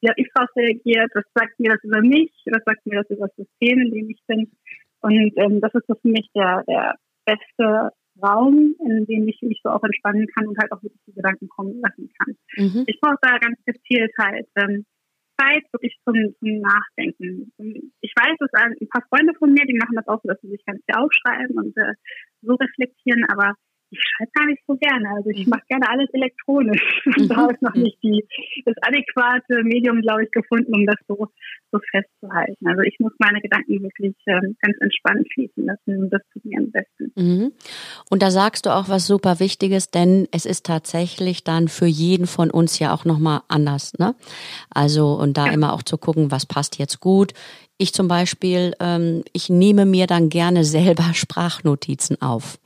Wie 0.00 0.08
habe 0.08 0.20
ich 0.20 0.28
darauf 0.34 0.50
reagiert? 0.56 1.10
Was 1.14 1.24
sagt 1.34 1.58
mir 1.58 1.70
das 1.70 1.84
über 1.84 2.02
mich? 2.02 2.32
Was 2.46 2.62
sagt 2.64 2.84
mir 2.86 3.02
das 3.02 3.10
über 3.10 3.28
das 3.28 3.36
System, 3.36 3.80
in 3.80 3.90
dem 3.92 4.10
ich 4.10 4.20
bin? 4.26 4.50
Und 5.00 5.32
ähm, 5.36 5.60
das 5.60 5.72
ist 5.74 5.86
so 5.86 5.94
für 5.94 6.08
mich 6.08 6.28
der, 6.34 6.64
der 6.68 6.96
beste 7.24 7.90
Raum, 8.22 8.74
in 8.80 9.06
dem 9.06 9.28
ich 9.28 9.40
mich 9.42 9.60
so 9.62 9.70
auch 9.70 9.82
entspannen 9.82 10.26
kann 10.34 10.46
und 10.48 10.58
halt 10.58 10.72
auch 10.72 10.82
wirklich 10.82 11.00
die 11.06 11.14
Gedanken 11.14 11.48
kommen 11.48 11.80
lassen 11.80 12.10
kann. 12.18 12.36
Mhm. 12.56 12.84
Ich 12.86 12.98
brauche 13.00 13.18
da 13.20 13.38
ganz 13.38 13.58
gezielt 13.64 14.10
halt 14.18 14.46
ähm, 14.56 14.84
Zeit 15.38 15.64
wirklich 15.72 15.96
zum, 16.04 16.14
zum 16.38 16.60
Nachdenken. 16.60 17.52
Ich 18.00 18.12
weiß, 18.16 18.36
dass 18.38 18.50
ein 18.54 18.88
paar 18.88 19.04
Freunde 19.08 19.34
von 19.38 19.52
mir, 19.52 19.64
die 19.66 19.78
machen 19.78 19.96
das 19.96 20.08
auch 20.08 20.20
so, 20.22 20.28
dass 20.28 20.40
sie 20.40 20.48
sich 20.48 20.64
ganz 20.64 20.80
viel 20.84 20.96
aufschreiben 20.96 21.56
und 21.56 21.76
äh, 21.76 21.94
so 22.42 22.54
reflektieren, 22.54 23.24
aber 23.28 23.54
ich 23.90 24.00
schreibe 24.00 24.30
gar 24.34 24.46
nicht 24.46 24.62
so 24.66 24.76
gerne. 24.76 25.08
Also 25.16 25.30
ich 25.30 25.46
mhm. 25.46 25.50
mache 25.50 25.62
gerne 25.68 25.88
alles 25.88 26.08
elektronisch. 26.12 26.82
Mhm. 27.16 27.28
da 27.28 27.36
habe 27.36 27.54
ich 27.54 27.60
noch 27.60 27.74
nicht 27.74 28.02
die, 28.02 28.26
das 28.64 28.74
adäquate 28.82 29.62
Medium, 29.62 30.02
glaube 30.02 30.24
ich, 30.24 30.30
gefunden, 30.32 30.74
um 30.74 30.86
das 30.86 30.96
so, 31.06 31.28
so 31.70 31.78
festzuhalten. 31.90 32.66
Also 32.66 32.82
ich 32.82 32.96
muss 32.98 33.12
meine 33.18 33.40
Gedanken 33.40 33.82
wirklich 33.82 34.14
ähm, 34.26 34.56
ganz 34.60 34.76
entspannt 34.80 35.26
fließen 35.32 35.64
lassen 35.64 35.98
und 36.02 36.10
das 36.10 36.20
tut 36.32 36.44
mir 36.44 36.58
am 36.58 36.70
besten. 36.70 37.12
Mhm. 37.16 37.52
Und 38.10 38.22
da 38.22 38.30
sagst 38.30 38.66
du 38.66 38.70
auch 38.70 38.88
was 38.88 39.06
super 39.06 39.40
Wichtiges, 39.40 39.90
denn 39.90 40.26
es 40.32 40.46
ist 40.46 40.66
tatsächlich 40.66 41.44
dann 41.44 41.68
für 41.68 41.86
jeden 41.86 42.26
von 42.26 42.50
uns 42.50 42.78
ja 42.78 42.92
auch 42.92 43.04
nochmal 43.04 43.42
anders. 43.48 43.92
Ne? 43.98 44.14
Also 44.70 45.14
und 45.14 45.36
da 45.36 45.46
ja. 45.46 45.52
immer 45.52 45.72
auch 45.72 45.82
zu 45.82 45.96
gucken, 45.96 46.30
was 46.30 46.44
passt 46.44 46.78
jetzt 46.78 47.00
gut. 47.00 47.32
Ich 47.78 47.92
zum 47.92 48.08
Beispiel, 48.08 48.74
ähm, 48.80 49.22
ich 49.32 49.50
nehme 49.50 49.84
mir 49.84 50.06
dann 50.06 50.30
gerne 50.30 50.64
selber 50.64 51.04
Sprachnotizen 51.12 52.20
auf. 52.22 52.58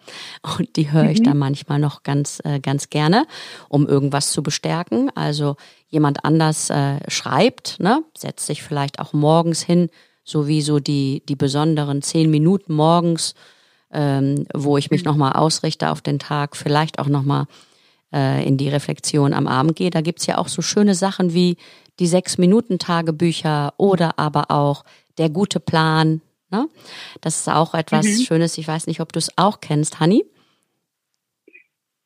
Und 0.59 0.77
die 0.77 0.93
höre 0.93 1.11
ich 1.11 1.21
mhm. 1.21 1.25
dann 1.25 1.39
manchmal 1.39 1.79
noch 1.79 2.03
ganz, 2.03 2.41
äh, 2.45 2.61
ganz 2.61 2.91
gerne, 2.91 3.27
um 3.69 3.89
irgendwas 3.89 4.31
zu 4.31 4.43
bestärken. 4.43 5.11
Also 5.15 5.57
jemand 5.89 6.25
anders 6.25 6.71
äh, 6.71 6.99
schreibt, 7.09 7.81
ne, 7.81 8.05
setzt 8.17 8.47
sich 8.47 8.63
vielleicht 8.63 9.01
auch 9.01 9.13
morgens 9.13 9.63
hin, 9.63 9.91
so 10.23 10.47
wie 10.47 10.63
so 10.63 10.79
die, 10.79 11.23
die 11.29 11.37
besonderen 11.37 12.03
zehn 12.03 12.31
Minuten 12.31 12.73
morgens, 12.75 13.35
ähm, 13.93 14.47
wo 14.55 14.77
ich 14.77 14.93
mich 14.93 15.05
mhm. 15.05 15.11
nochmal 15.11 15.33
ausrichte 15.33 15.91
auf 15.91 16.03
den 16.03 16.21
Tag, 16.21 16.57
vielleicht 16.57 17.01
auch 17.01 17.09
nochmal 17.09 17.47
äh, 18.13 18.47
in 18.47 18.57
die 18.57 18.69
Reflexion 18.69 19.35
am 19.35 19.49
Abend 19.49 19.75
gehe. 19.75 19.91
Da 19.91 20.03
gibt's 20.03 20.27
ja 20.27 20.39
auch 20.39 20.49
so 20.49 20.63
schöne 20.63 20.95
Sachen 20.95 21.35
wie 21.35 21.57
die 22.01 22.07
Sechs-Minuten-Tagebücher 22.07 23.75
oder 23.77 24.19
aber 24.19 24.51
auch 24.51 24.85
der 25.19 25.29
gute 25.29 25.61
Plan. 25.61 26.21
Ne? 26.51 26.69
Das 27.21 27.41
ist 27.41 27.49
auch 27.49 27.75
etwas 27.75 28.07
mhm. 28.07 28.25
Schönes. 28.25 28.59
Ich 28.59 28.67
weiß 28.67 28.87
nicht, 28.87 29.01
ob 29.01 29.13
du 29.13 29.19
es 29.19 29.31
auch 29.37 29.61
kennst, 29.61 30.01
Hanni. 30.01 30.25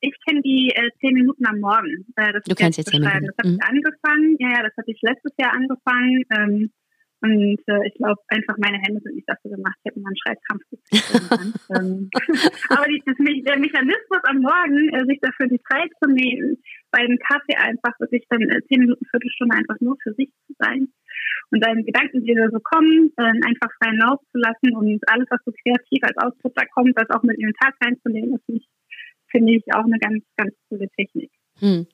Ich 0.01 0.13
kenne 0.27 0.41
die 0.41 0.71
äh, 0.75 0.91
zehn 0.99 1.13
Minuten 1.13 1.47
am 1.47 1.59
Morgen. 1.59 2.05
Äh, 2.15 2.33
du 2.45 2.53
kennst 2.53 2.77
jetzt 2.77 2.91
zehn 2.91 3.01
Minuten. 3.01 3.25
Das 3.25 3.35
habe 3.39 3.49
mhm. 3.49 3.55
ich 3.59 3.67
angefangen. 3.67 4.35
Ja, 4.39 4.49
ja, 4.49 4.63
das 4.63 4.73
habe 4.77 4.91
ich 4.91 5.01
letztes 5.01 5.31
Jahr 5.39 5.53
angefangen. 5.53 6.23
Ähm, 6.29 6.71
und 7.21 7.59
äh, 7.67 7.87
ich 7.87 7.95
glaube, 7.95 8.21
einfach 8.27 8.55
meine 8.57 8.77
Hände 8.77 9.01
sind 9.01 9.15
nicht 9.15 9.27
dafür 9.27 9.51
gemacht. 9.51 9.75
Ich 9.79 9.89
hätte 9.89 9.99
mal 9.99 10.09
einen 10.09 10.17
Schreibkampf 10.17 10.63
ähm, 11.73 12.09
Aber 12.69 12.85
die, 12.85 13.01
das, 13.05 13.15
der 13.17 13.57
Mechanismus 13.57 14.21
am 14.23 14.39
Morgen, 14.39 14.89
äh, 14.93 15.05
sich 15.05 15.19
dafür 15.21 15.47
die 15.47 15.61
Zeit 15.71 15.89
zu 16.03 16.11
nehmen, 16.11 16.61
bei 16.95 17.05
dem 17.05 17.19
Kaffee 17.19 17.59
einfach 17.59 17.99
wirklich 17.99 18.23
dann 18.29 18.41
äh, 18.41 18.61
zehn 18.67 18.79
Minuten, 18.79 19.05
Viertelstunde 19.11 19.55
einfach 19.55 19.79
nur 19.81 19.97
für 20.01 20.13
sich 20.13 20.31
zu 20.47 20.53
sein 20.57 20.87
und 21.51 21.63
deine 21.63 21.83
Gedanken, 21.83 22.23
die 22.23 22.33
da 22.33 22.47
so 22.49 22.59
kommen, 22.59 23.11
einfach 23.17 23.69
freien 23.77 23.99
Lauf 23.99 24.19
zu 24.31 24.37
lassen 24.39 24.75
und 24.75 25.03
alles, 25.07 25.27
was 25.29 25.41
so 25.45 25.51
kreativ 25.51 25.99
als 26.03 26.17
Ausdruck 26.17 26.55
da 26.55 26.65
kommt, 26.73 26.97
das 26.97 27.09
auch 27.09 27.23
mit 27.23 27.37
in 27.37 27.47
den 27.47 27.53
Tag 27.53 27.75
reinzunehmen, 27.83 28.39
das 28.47 28.61
finde 29.29 29.53
ich 29.53 29.63
auch 29.73 29.83
eine 29.83 29.99
ganz, 29.99 30.23
ganz 30.37 30.53
coole 30.69 30.87
Technik. 30.97 31.31
Hm. 31.59 31.87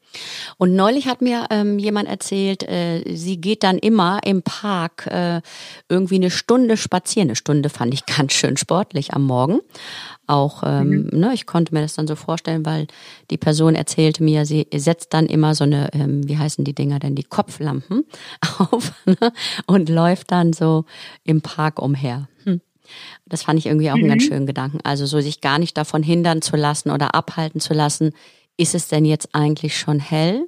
Und 0.58 0.76
neulich 0.76 1.08
hat 1.08 1.21
mir 1.21 1.45
ähm, 1.52 1.78
jemand 1.78 2.10
erzählt, 2.10 2.63
äh, 2.63 3.04
sie 3.15 3.39
geht 3.39 3.63
dann 3.63 3.78
immer 3.78 4.19
im 4.26 4.41
Park 4.41 5.08
äh, 5.08 5.41
irgendwie 5.88 6.15
eine 6.15 6.32
Stunde 6.32 6.78
spazieren. 6.78 7.30
Eine 7.30 7.36
Stunde 7.36 7.69
fand 7.69 7.93
ich 7.93 8.06
ganz 8.17 8.34
schön 8.34 8.58
sportlich 8.58 9.13
am 9.13 9.24
Morgen. 9.24 9.60
Auch, 10.26 10.63
ähm, 10.65 11.10
mhm. 11.12 11.19
ne, 11.19 11.32
ich 11.34 11.45
konnte 11.45 11.74
mir 11.74 11.82
das 11.82 11.93
dann 11.93 12.08
so 12.08 12.15
vorstellen, 12.15 12.65
weil 12.65 12.88
die 13.30 13.38
Person 13.38 13.76
erzählte 13.76 14.24
mir, 14.24 14.45
sie 14.45 14.67
setzt 14.74 15.13
dann 15.13 15.28
immer 15.28 15.54
so 15.54 15.63
eine, 15.63 15.93
ähm, 15.93 16.28
wie 16.28 16.38
heißen 16.38 16.65
die 16.65 16.76
Dinger 16.76 17.00
denn, 17.00 17.15
die 17.15 17.24
Kopflampen 17.24 18.06
auf 18.58 18.93
ne, 19.06 19.32
und 19.67 19.89
läuft 19.89 20.32
dann 20.32 20.54
so 20.54 20.86
im 21.24 21.41
Park 21.41 21.80
umher. 21.80 22.28
Hm. 22.45 22.62
Das 23.26 23.43
fand 23.43 23.60
ich 23.60 23.67
irgendwie 23.67 23.91
auch 23.91 23.95
mhm. 23.95 24.02
einen 24.02 24.10
ganz 24.10 24.24
mhm. 24.24 24.28
schönen 24.28 24.45
Gedanken. 24.47 24.80
Also 24.84 25.06
so 25.06 25.21
sich 25.21 25.39
gar 25.39 25.60
nicht 25.60 25.78
davon 25.78 26.02
hindern 26.02 26.41
zu 26.41 26.56
lassen 26.56 26.89
oder 26.89 27.13
abhalten 27.13 27.62
zu 27.62 27.74
lassen, 27.74 28.12
ist 28.62 28.76
es 28.76 28.88
denn 28.88 29.06
jetzt 29.06 29.30
eigentlich 29.34 29.78
schon 29.78 30.00
hell? 30.00 30.47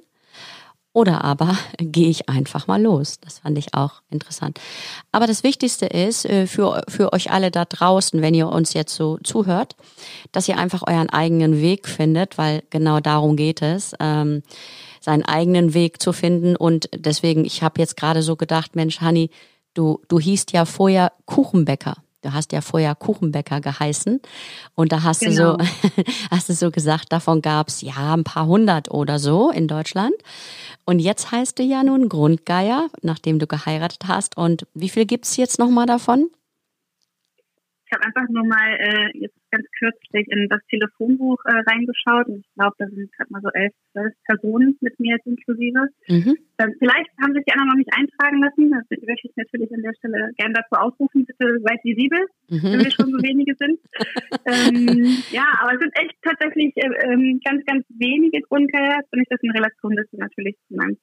Oder 0.92 1.24
aber 1.24 1.58
gehe 1.78 2.08
ich 2.08 2.28
einfach 2.28 2.68
mal 2.68 2.80
los. 2.80 3.18
Das 3.20 3.40
fand 3.40 3.58
ich 3.58 3.74
auch 3.74 4.02
interessant. 4.08 4.60
Aber 5.10 5.26
das 5.26 5.42
Wichtigste 5.42 5.86
ist 5.86 6.24
äh, 6.24 6.46
für, 6.46 6.84
für 6.88 7.12
euch 7.12 7.32
alle 7.32 7.50
da 7.50 7.64
draußen, 7.64 8.22
wenn 8.22 8.32
ihr 8.32 8.48
uns 8.48 8.72
jetzt 8.72 8.94
so 8.94 9.18
zuhört, 9.24 9.74
dass 10.30 10.48
ihr 10.48 10.56
einfach 10.56 10.84
euren 10.86 11.10
eigenen 11.10 11.60
Weg 11.60 11.88
findet, 11.88 12.38
weil 12.38 12.62
genau 12.70 13.00
darum 13.00 13.34
geht 13.34 13.60
es, 13.60 13.94
ähm, 13.98 14.44
seinen 15.00 15.24
eigenen 15.24 15.74
Weg 15.74 16.00
zu 16.00 16.12
finden. 16.12 16.54
Und 16.54 16.88
deswegen, 16.94 17.44
ich 17.44 17.64
habe 17.64 17.80
jetzt 17.80 17.96
gerade 17.96 18.22
so 18.22 18.36
gedacht, 18.36 18.76
Mensch, 18.76 19.00
Hanni, 19.00 19.30
du, 19.74 20.00
du 20.06 20.20
hießt 20.20 20.52
ja 20.52 20.64
vorher 20.64 21.12
Kuchenbäcker. 21.26 21.96
Du 22.24 22.32
hast 22.32 22.52
ja 22.52 22.62
vorher 22.62 22.94
Kuchenbäcker 22.94 23.60
geheißen 23.60 24.20
und 24.74 24.92
da 24.92 25.02
hast 25.02 25.20
genau. 25.20 25.58
du 25.58 25.64
so, 25.64 26.02
hast 26.30 26.48
du 26.48 26.54
so 26.54 26.70
gesagt, 26.70 27.12
davon 27.12 27.42
gab 27.42 27.68
es 27.68 27.82
ja 27.82 28.14
ein 28.14 28.24
paar 28.24 28.46
hundert 28.46 28.90
oder 28.90 29.18
so 29.18 29.50
in 29.50 29.68
Deutschland. 29.68 30.14
Und 30.86 31.00
jetzt 31.00 31.32
heißt 31.32 31.58
du 31.58 31.62
ja 31.62 31.82
nun 31.82 32.08
Grundgeier, 32.08 32.88
nachdem 33.02 33.38
du 33.38 33.46
geheiratet 33.46 34.04
hast. 34.08 34.38
Und 34.38 34.66
wie 34.72 34.88
viel 34.88 35.04
gibt 35.04 35.26
es 35.26 35.36
jetzt 35.36 35.58
nochmal 35.58 35.84
davon? 35.84 36.30
Habe 37.94 38.04
einfach 38.04 38.28
nur 38.28 38.44
mal 38.44 38.74
äh, 38.78 39.10
jetzt 39.14 39.38
ganz 39.50 39.64
kürzlich 39.78 40.26
in 40.28 40.48
das 40.48 40.60
Telefonbuch 40.68 41.38
äh, 41.44 41.62
reingeschaut 41.70 42.26
und 42.26 42.40
ich 42.40 42.54
glaube, 42.54 42.74
da 42.78 42.86
sind 42.88 43.12
gerade 43.12 43.32
mal 43.32 43.40
so 43.40 43.50
elf, 43.54 43.72
zwölf 43.92 44.12
Personen 44.26 44.76
mit 44.80 44.98
mir 44.98 45.16
jetzt 45.16 45.26
inklusive. 45.26 45.88
Mhm. 46.08 46.36
Ähm, 46.58 46.74
vielleicht 46.78 47.10
haben 47.22 47.34
sich 47.34 47.44
die 47.46 47.52
anderen 47.52 47.70
noch 47.70 47.80
nicht 47.80 47.94
eintragen 47.94 48.42
lassen. 48.42 48.70
Das 48.70 48.84
möchte 49.06 49.28
ich 49.28 49.36
natürlich 49.36 49.70
an 49.72 49.82
der 49.82 49.94
Stelle 49.94 50.30
gerne 50.36 50.54
dazu 50.54 50.74
aufrufen. 50.74 51.24
Bitte 51.24 51.60
seid 51.62 51.80
visibel, 51.84 52.26
mhm. 52.50 52.62
wenn 52.62 52.84
wir 52.84 52.90
schon 52.90 53.10
so 53.10 53.18
wenige 53.22 53.54
sind. 53.54 53.78
ähm, 54.50 55.22
ja, 55.30 55.46
aber 55.62 55.74
es 55.74 55.80
sind 55.80 55.94
echt 55.94 56.16
tatsächlich 56.22 56.76
äh, 56.76 56.90
ähm, 57.06 57.40
ganz, 57.44 57.64
ganz 57.64 57.86
wenige 57.88 58.40
Grundgeier, 58.42 59.00
wenn 59.10 59.22
ich 59.22 59.28
das 59.30 59.42
in 59.42 59.50
Relation 59.50 59.94
setze 59.94 60.16
natürlich 60.18 60.56
zu 60.68 60.74
meinem 60.74 60.98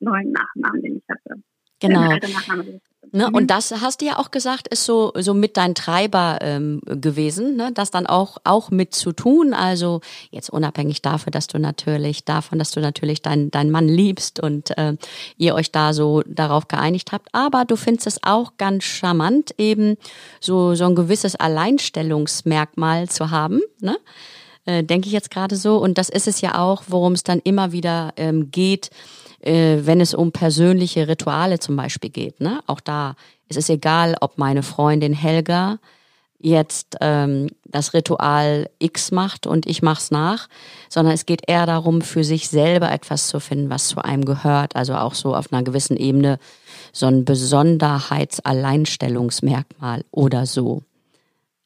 neuen 0.00 0.32
Nachnamen, 0.32 0.82
den 0.82 0.96
ich 0.98 1.06
hatte. 1.08 1.40
Genau. 1.82 2.08
Ne? 3.14 3.28
Mhm. 3.28 3.34
Und 3.34 3.46
das 3.48 3.70
hast 3.82 4.00
du 4.00 4.06
ja 4.06 4.18
auch 4.18 4.30
gesagt, 4.30 4.68
ist 4.68 4.86
so, 4.86 5.12
so 5.16 5.34
mit 5.34 5.58
dein 5.58 5.74
Treiber 5.74 6.38
ähm, 6.40 6.80
gewesen, 6.86 7.56
ne? 7.56 7.70
das 7.74 7.90
dann 7.90 8.06
auch, 8.06 8.38
auch 8.44 8.70
mit 8.70 8.94
zu 8.94 9.12
tun. 9.12 9.52
Also 9.52 10.00
jetzt 10.30 10.48
unabhängig 10.48 11.02
dafür, 11.02 11.30
dass 11.30 11.46
du 11.46 11.58
natürlich, 11.58 12.24
davon, 12.24 12.58
dass 12.58 12.70
du 12.70 12.80
natürlich 12.80 13.20
deinen 13.20 13.50
dein 13.50 13.70
Mann 13.70 13.86
liebst 13.86 14.40
und 14.40 14.76
äh, 14.78 14.96
ihr 15.36 15.54
euch 15.54 15.70
da 15.70 15.92
so 15.92 16.22
darauf 16.26 16.68
geeinigt 16.68 17.12
habt. 17.12 17.28
Aber 17.32 17.66
du 17.66 17.76
findest 17.76 18.06
es 18.06 18.22
auch 18.22 18.52
ganz 18.56 18.84
charmant, 18.84 19.54
eben 19.58 19.98
so, 20.40 20.74
so 20.74 20.86
ein 20.86 20.94
gewisses 20.94 21.36
Alleinstellungsmerkmal 21.36 23.10
zu 23.10 23.30
haben. 23.30 23.60
Ne? 23.80 23.98
Äh, 24.64 24.84
Denke 24.84 25.08
ich 25.08 25.12
jetzt 25.12 25.30
gerade 25.30 25.56
so. 25.56 25.76
Und 25.76 25.98
das 25.98 26.08
ist 26.08 26.28
es 26.28 26.40
ja 26.40 26.58
auch, 26.58 26.84
worum 26.86 27.12
es 27.12 27.24
dann 27.24 27.40
immer 27.40 27.72
wieder 27.72 28.14
ähm, 28.16 28.50
geht 28.50 28.90
äh, 29.42 29.80
wenn 29.82 30.00
es 30.00 30.14
um 30.14 30.32
persönliche 30.32 31.08
Rituale 31.08 31.58
zum 31.58 31.76
Beispiel 31.76 32.08
geht. 32.10 32.40
Ne? 32.40 32.60
Auch 32.66 32.80
da 32.80 33.16
ist 33.48 33.58
es 33.58 33.68
egal, 33.68 34.16
ob 34.20 34.38
meine 34.38 34.62
Freundin 34.62 35.12
Helga 35.12 35.78
jetzt 36.38 36.96
ähm, 37.00 37.48
das 37.64 37.94
Ritual 37.94 38.68
X 38.78 39.10
macht 39.12 39.46
und 39.46 39.66
ich 39.66 39.82
mach's 39.82 40.10
nach, 40.10 40.48
sondern 40.88 41.14
es 41.14 41.24
geht 41.24 41.48
eher 41.48 41.66
darum, 41.66 42.02
für 42.02 42.24
sich 42.24 42.48
selber 42.48 42.90
etwas 42.90 43.28
zu 43.28 43.38
finden, 43.38 43.70
was 43.70 43.86
zu 43.88 44.02
einem 44.02 44.24
gehört. 44.24 44.74
Also 44.74 44.96
auch 44.96 45.14
so 45.14 45.36
auf 45.36 45.52
einer 45.52 45.62
gewissen 45.62 45.96
Ebene 45.96 46.40
so 46.92 47.06
ein 47.06 47.24
Besonderheitsalleinstellungsmerkmal 47.24 50.04
oder 50.10 50.46
so. 50.46 50.82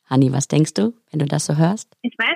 Hanni, 0.04 0.30
was 0.32 0.48
denkst 0.48 0.74
du, 0.74 0.92
wenn 1.10 1.20
du 1.20 1.26
das 1.26 1.46
so 1.46 1.56
hörst? 1.56 1.88
Ich 2.02 2.18
weiß 2.18 2.35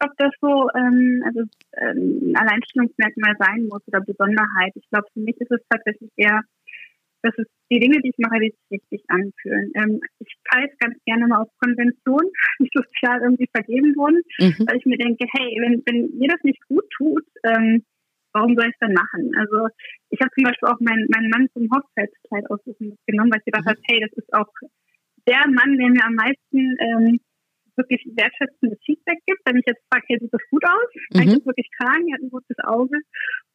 ob 0.00 0.16
das 0.16 0.32
so 0.40 0.68
ähm, 0.76 1.22
also, 1.24 1.40
ähm, 1.76 2.32
ein 2.32 2.36
Alleinstellungsmerkmal 2.36 3.34
sein 3.38 3.68
muss 3.68 3.86
oder 3.86 4.00
Besonderheit. 4.00 4.72
Ich 4.74 4.88
glaube, 4.90 5.06
für 5.12 5.20
mich 5.20 5.36
ist 5.40 5.50
es 5.50 5.60
tatsächlich 5.68 6.10
eher, 6.16 6.40
dass 7.22 7.34
es 7.36 7.46
die 7.70 7.80
Dinge, 7.80 8.00
die 8.00 8.10
ich 8.10 8.18
mache, 8.18 8.40
die 8.40 8.50
sich 8.50 8.80
richtig 8.80 9.04
anfühlen. 9.08 9.70
Ähm, 9.74 10.00
ich 10.18 10.34
pfeife 10.48 10.74
ganz 10.78 10.96
gerne 11.04 11.26
mal 11.26 11.42
auf 11.42 11.48
Konventionen, 11.62 12.30
die 12.60 12.70
sozial 12.72 13.20
irgendwie 13.22 13.48
vergeben 13.54 13.94
wurden, 13.96 14.22
mhm. 14.38 14.66
weil 14.66 14.76
ich 14.78 14.86
mir 14.86 14.98
denke, 14.98 15.26
hey, 15.30 15.56
wenn, 15.60 15.82
wenn 15.86 16.18
mir 16.18 16.28
das 16.28 16.42
nicht 16.42 16.60
gut 16.68 16.84
tut, 16.96 17.24
ähm, 17.44 17.84
warum 18.32 18.54
soll 18.54 18.66
ich 18.66 18.74
es 18.74 18.80
dann 18.80 18.94
machen? 18.94 19.32
Also 19.36 19.68
ich 20.10 20.20
habe 20.20 20.30
zum 20.34 20.44
Beispiel 20.44 20.68
auch 20.68 20.80
meinen, 20.80 21.06
meinen 21.14 21.30
Mann 21.30 21.48
zum 21.52 21.68
Hochzeitskleid 21.70 22.48
aussuchen 22.50 22.96
genommen, 23.06 23.30
weil 23.30 23.40
ich 23.40 23.52
gedacht 23.52 23.64
mhm. 23.64 23.70
habe, 23.70 23.80
hey, 23.88 24.00
das 24.00 24.12
ist 24.16 24.32
auch 24.32 24.50
der 25.28 25.46
Mann, 25.48 25.76
der 25.76 25.90
mir 25.90 26.04
am 26.04 26.14
meisten 26.14 26.58
ähm, 26.80 27.20
wirklich 27.80 28.04
wertschätzendes 28.12 28.78
Feedback 28.84 29.18
gibt. 29.26 29.40
Wenn 29.44 29.56
ich 29.56 29.66
jetzt 29.66 29.82
frage, 29.88 30.04
hey, 30.08 30.18
sieht 30.20 30.32
das 30.32 30.44
gut 30.50 30.64
aus? 30.64 30.88
Mhm. 30.92 31.16
Kann 31.16 31.28
ich 31.28 31.34
das 31.40 31.46
wirklich 31.46 31.70
tragen? 31.80 32.08
Er 32.08 32.14
hat 32.14 32.22
ein 32.22 32.36
gutes 32.36 32.58
Auge. 32.64 32.96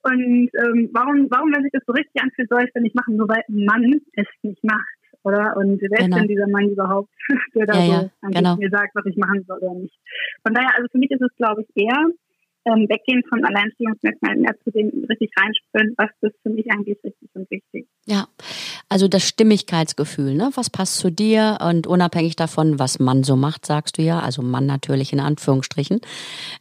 Und 0.03 0.49
ähm, 0.57 0.89
warum, 0.93 1.29
warum, 1.29 1.53
wenn 1.53 1.63
sich 1.63 1.73
das 1.73 1.85
so 1.85 1.93
richtig 1.93 2.17
anfühlt, 2.21 2.49
soll 2.49 2.61
ich 2.61 2.69
es 2.69 2.73
denn 2.73 2.83
nicht 2.83 2.95
machen, 2.95 3.15
nur 3.15 3.29
weil 3.29 3.45
ein 3.47 3.65
Mann 3.65 4.01
es 4.13 4.27
nicht 4.41 4.63
macht? 4.63 4.97
Oder? 5.23 5.57
Und 5.57 5.81
wer 5.81 5.89
genau. 5.89 6.17
ist 6.17 6.21
denn 6.21 6.27
dieser 6.27 6.47
Mann 6.47 6.69
überhaupt, 6.69 7.09
der 7.55 7.65
da 7.65 7.73
ja, 7.73 7.85
so 7.85 7.91
ja, 7.93 8.29
genau. 8.29 8.55
mir 8.57 8.69
sagt, 8.69 8.93
was 8.93 9.05
ich 9.05 9.17
machen 9.17 9.43
soll 9.47 9.57
oder 9.57 9.73
nicht? 9.73 9.97
Von 10.45 10.53
daher, 10.53 10.75
also 10.77 10.87
für 10.91 10.99
mich 10.99 11.09
ist 11.09 11.21
es, 11.21 11.35
glaube 11.37 11.63
ich, 11.63 11.69
eher 11.73 12.09
ähm, 12.65 12.89
weggehen 12.89 13.23
von 13.29 13.45
Alleinstellungsmerkmalen, 13.45 14.41
mehr 14.41 14.55
zu 14.63 14.71
dem 14.71 14.89
richtig 15.09 15.31
reinspüren, 15.37 15.93
was 15.97 16.09
ist 16.21 16.35
für 16.41 16.49
mich 16.49 16.65
eigentlich 16.71 16.97
richtig 17.03 17.29
und 17.33 17.49
wichtig. 17.51 17.87
Ja, 18.05 18.27
also 18.87 19.07
das 19.07 19.27
Stimmigkeitsgefühl, 19.27 20.35
ne? 20.35 20.51
Was 20.53 20.69
passt 20.69 20.97
zu 20.97 21.11
dir 21.11 21.57
und 21.61 21.87
unabhängig 21.87 22.35
davon, 22.35 22.77
was 22.77 22.99
Mann 22.99 23.23
so 23.23 23.35
macht, 23.35 23.65
sagst 23.65 23.97
du 23.97 24.03
ja, 24.03 24.19
also 24.19 24.43
Mann 24.43 24.67
natürlich 24.67 25.11
in 25.11 25.19
Anführungsstrichen, 25.19 26.01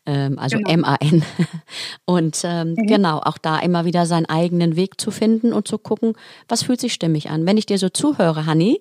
ähm, 0.07 0.39
also 0.39 0.57
genau. 0.57 0.71
M-A-N. 0.71 1.23
Und 2.07 2.41
ähm, 2.45 2.71
mhm. 2.71 2.87
genau, 2.87 3.19
auch 3.19 3.39
da 3.39 3.59
immer 3.59 3.85
wieder 3.85 4.07
seinen 4.07 4.27
eigenen 4.27 4.77
Weg 4.77 5.01
zu 5.01 5.11
finden 5.11 5.53
und 5.53 5.69
zu 5.69 5.79
gucken, 5.79 6.15
was 6.49 6.63
fühlt 6.63 6.81
sich 6.81 6.95
stimmig 6.95 7.31
an. 7.31 7.47
Wenn 7.47 7.57
ich 7.57 7.67
dir 7.67 7.79
so 7.79 7.89
zuhöre, 7.89 8.47
Hanni, 8.47 8.81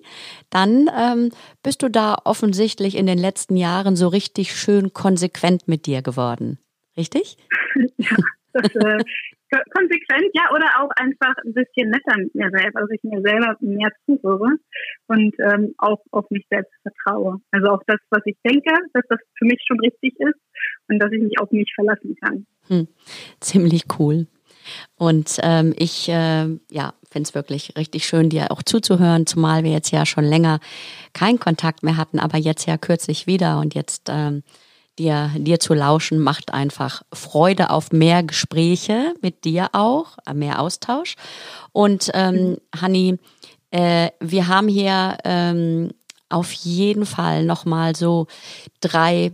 dann 0.50 0.90
ähm, 0.98 1.30
bist 1.62 1.82
du 1.82 1.88
da 1.88 2.16
offensichtlich 2.24 2.96
in 2.96 3.06
den 3.06 3.18
letzten 3.18 3.56
Jahren 3.56 3.96
so 3.96 4.08
richtig 4.08 4.54
schön 4.54 4.92
konsequent 4.92 5.68
mit 5.68 5.86
dir 5.86 6.02
geworden. 6.02 6.58
Richtig? 6.96 7.36
ja, 7.98 8.16
das, 8.52 8.74
äh, 8.74 8.98
konsequent, 9.70 10.30
ja, 10.34 10.50
oder 10.52 10.66
auch 10.80 10.90
einfach 10.96 11.34
ein 11.44 11.54
bisschen 11.54 11.90
netter 11.90 12.16
mit 12.18 12.34
mir 12.34 12.50
selber, 12.50 12.80
also 12.80 12.92
ich 12.92 13.02
mir 13.02 13.20
selber 13.22 13.56
mehr 13.60 13.90
zuhöre 14.06 14.56
und 15.08 15.34
ähm, 15.38 15.74
auch 15.78 16.00
auf 16.10 16.28
mich 16.30 16.46
selbst 16.50 16.72
vertraue. 16.82 17.40
Also 17.50 17.68
auf 17.68 17.82
das, 17.86 17.98
was 18.10 18.22
ich 18.24 18.36
denke, 18.44 18.72
dass 18.92 19.04
das 19.08 19.20
für 19.38 19.44
mich 19.44 19.60
schon 19.66 19.80
richtig 19.80 20.14
ist 20.18 20.40
und 20.88 20.98
dass 20.98 21.12
ich 21.12 21.22
mich 21.22 21.38
auf 21.40 21.50
mich 21.50 21.70
verlassen 21.74 22.16
kann. 22.20 22.46
Hm. 22.68 22.88
Ziemlich 23.40 23.84
cool. 23.98 24.26
Und 24.96 25.38
ähm, 25.42 25.74
ich 25.76 26.08
äh, 26.08 26.46
ja, 26.70 26.94
finde 27.10 27.28
es 27.28 27.34
wirklich 27.34 27.76
richtig 27.76 28.06
schön, 28.06 28.30
dir 28.30 28.50
auch 28.50 28.62
zuzuhören, 28.62 29.26
zumal 29.26 29.64
wir 29.64 29.70
jetzt 29.70 29.90
ja 29.90 30.06
schon 30.06 30.24
länger 30.24 30.60
keinen 31.12 31.38
Kontakt 31.38 31.82
mehr 31.82 31.96
hatten, 31.96 32.18
aber 32.18 32.38
jetzt 32.38 32.66
ja 32.66 32.78
kürzlich 32.78 33.26
wieder 33.26 33.58
und 33.58 33.74
jetzt 33.74 34.08
ähm, 34.10 34.42
dir, 34.98 35.30
dir 35.36 35.60
zu 35.60 35.74
lauschen 35.74 36.18
macht 36.18 36.52
einfach 36.52 37.02
Freude 37.12 37.70
auf 37.70 37.92
mehr 37.92 38.22
Gespräche 38.22 39.14
mit 39.20 39.44
dir 39.44 39.70
auch, 39.72 40.18
äh, 40.26 40.34
mehr 40.34 40.60
Austausch. 40.60 41.16
Und 41.72 42.10
ähm, 42.14 42.50
mhm. 42.50 42.56
Hanni, 42.80 43.18
äh, 43.70 44.10
wir 44.20 44.48
haben 44.48 44.68
hier 44.68 45.18
ähm, 45.24 45.92
auf 46.28 46.52
jeden 46.52 47.06
Fall 47.06 47.44
nochmal 47.44 47.96
so 47.96 48.26
drei 48.80 49.32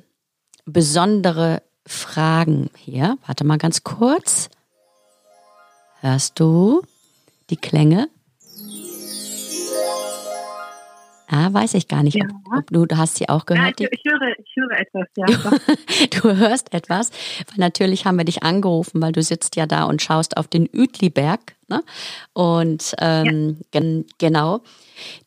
besondere 0.64 1.62
Fragen 1.86 2.70
hier. 2.76 3.16
Warte 3.26 3.44
mal 3.44 3.58
ganz 3.58 3.84
kurz. 3.84 4.48
Hörst 6.00 6.38
du 6.40 6.82
die 7.50 7.56
Klänge? 7.56 8.08
Ah, 11.32 11.52
weiß 11.52 11.74
ich 11.74 11.86
gar 11.86 12.02
nicht, 12.02 12.16
ja. 12.16 12.24
ob, 12.24 12.58
ob, 12.58 12.66
du, 12.70 12.86
du 12.86 12.96
hast 12.96 13.14
sie 13.14 13.28
auch 13.28 13.46
gehört. 13.46 13.78
Ja, 13.78 13.86
ich, 13.92 14.00
ich, 14.04 14.12
höre, 14.12 14.34
ich 14.36 14.56
höre 14.56 14.80
etwas, 14.80 15.06
ja. 15.16 16.06
Du, 16.20 16.36
hörst 16.36 16.74
etwas, 16.74 17.10
weil 17.46 17.58
natürlich 17.58 18.04
haben 18.04 18.18
wir 18.18 18.24
dich 18.24 18.42
angerufen, 18.42 19.00
weil 19.00 19.12
du 19.12 19.22
sitzt 19.22 19.54
ja 19.54 19.66
da 19.66 19.84
und 19.84 20.02
schaust 20.02 20.36
auf 20.36 20.48
den 20.48 20.68
Uetliberg. 20.74 21.54
Ne? 21.68 21.84
Und 22.32 22.96
ähm, 22.98 23.58
ja. 23.60 23.66
gen, 23.70 24.06
genau, 24.18 24.62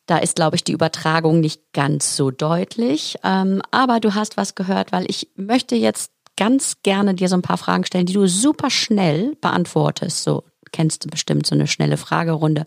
da 0.04 0.18
ist, 0.18 0.36
glaube 0.36 0.56
ich, 0.56 0.64
die 0.64 0.72
Übertragung 0.72 1.40
nicht 1.40 1.72
ganz 1.72 2.16
so 2.16 2.30
deutlich. 2.30 3.16
Ähm, 3.24 3.62
aber 3.70 3.98
du 3.98 4.14
hast 4.14 4.36
was 4.36 4.54
gehört, 4.54 4.92
weil 4.92 5.06
ich 5.08 5.30
möchte 5.36 5.74
jetzt 5.74 6.12
ganz 6.36 6.82
gerne 6.82 7.14
dir 7.14 7.28
so 7.28 7.36
ein 7.36 7.42
paar 7.42 7.56
Fragen 7.56 7.86
stellen, 7.86 8.04
die 8.04 8.12
du 8.12 8.26
super 8.26 8.68
schnell 8.68 9.36
beantwortest. 9.40 10.22
So 10.22 10.44
kennst 10.70 11.06
du 11.06 11.08
bestimmt 11.08 11.46
so 11.46 11.54
eine 11.54 11.66
schnelle 11.66 11.96
Fragerunde. 11.96 12.66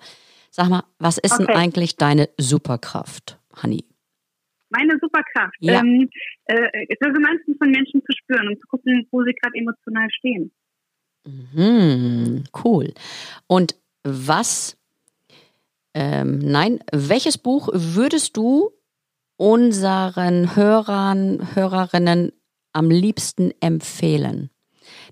Sag 0.51 0.69
mal, 0.69 0.83
was 0.99 1.17
ist 1.17 1.33
okay. 1.33 1.45
denn 1.45 1.55
eigentlich 1.55 1.97
deine 1.97 2.29
Superkraft, 2.37 3.39
Hanni? 3.55 3.85
Meine 4.69 4.97
Superkraft, 5.01 5.55
ja. 5.59 5.79
ähm, 5.79 6.09
äh, 6.45 6.55
Resonanzen 7.01 7.55
von 7.57 7.71
Menschen 7.71 8.01
zu 8.01 8.11
spüren 8.17 8.47
und 8.49 8.59
zu 8.59 8.67
gucken, 8.67 9.07
wo 9.11 9.23
sie 9.23 9.33
gerade 9.33 9.57
emotional 9.57 10.09
stehen. 10.11 10.51
Mhm, 11.25 12.43
cool. 12.63 12.93
Und 13.47 13.75
was, 14.03 14.77
ähm, 15.93 16.39
nein, 16.39 16.79
welches 16.91 17.37
Buch 17.37 17.69
würdest 17.73 18.35
du 18.37 18.71
unseren 19.37 20.55
Hörern, 20.55 21.55
Hörerinnen 21.55 22.31
am 22.73 22.89
liebsten 22.89 23.51
empfehlen, 23.61 24.49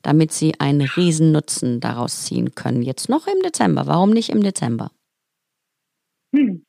damit 0.01 0.31
sie 0.31 0.59
einen 0.59 0.81
riesen 0.81 1.31
Nutzen 1.31 1.79
daraus 1.79 2.25
ziehen 2.25 2.55
können? 2.55 2.81
Jetzt 2.81 3.09
noch 3.09 3.27
im 3.27 3.41
Dezember. 3.41 3.87
Warum 3.87 4.11
nicht 4.11 4.29
im 4.29 4.43
Dezember? 4.43 4.91
Hm, 6.35 6.65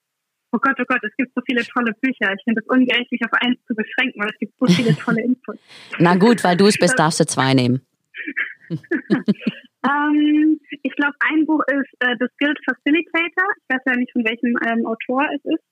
oh 0.53 0.59
Gott, 0.59 0.77
oh 0.81 0.85
Gott, 0.87 1.01
es 1.03 1.17
gibt 1.17 1.33
so 1.35 1.43
viele 1.47 1.65
tolle 1.65 1.93
Bücher. 2.01 2.33
Ich 2.35 2.43
finde 2.45 2.61
es 2.61 2.67
ungerecht, 2.69 3.11
mich 3.11 3.25
auf 3.25 3.33
eins 3.41 3.59
zu 3.67 3.75
beschränken, 3.75 4.21
weil 4.21 4.29
es 4.31 4.39
gibt 4.39 4.55
so 4.59 4.67
viele 4.67 4.95
tolle 5.05 5.23
Inputs. 5.23 5.59
Na 5.99 6.15
gut, 6.17 6.45
weil 6.45 6.57
du 6.57 6.67
es 6.67 6.79
bist, 6.79 6.97
darfst 6.99 7.21
du 7.21 7.27
zwei 7.27 7.55
nehmen. 7.55 7.81
ähm, 8.71 10.61
ich 10.83 10.93
glaube, 10.97 11.15
ein 11.21 11.47
Buch 11.47 11.63
ist 11.69 11.95
äh, 12.01 12.17
The 12.19 12.27
Skilled 12.35 12.59
Facilitator. 12.65 13.47
Ich 13.57 13.69
weiß 13.69 13.83
ja 13.87 13.95
nicht, 13.97 14.11
von 14.13 14.25
welchem 14.25 14.59
ähm, 14.67 14.85
Autor 14.87 15.25
es 15.35 15.45
ist. 15.45 15.63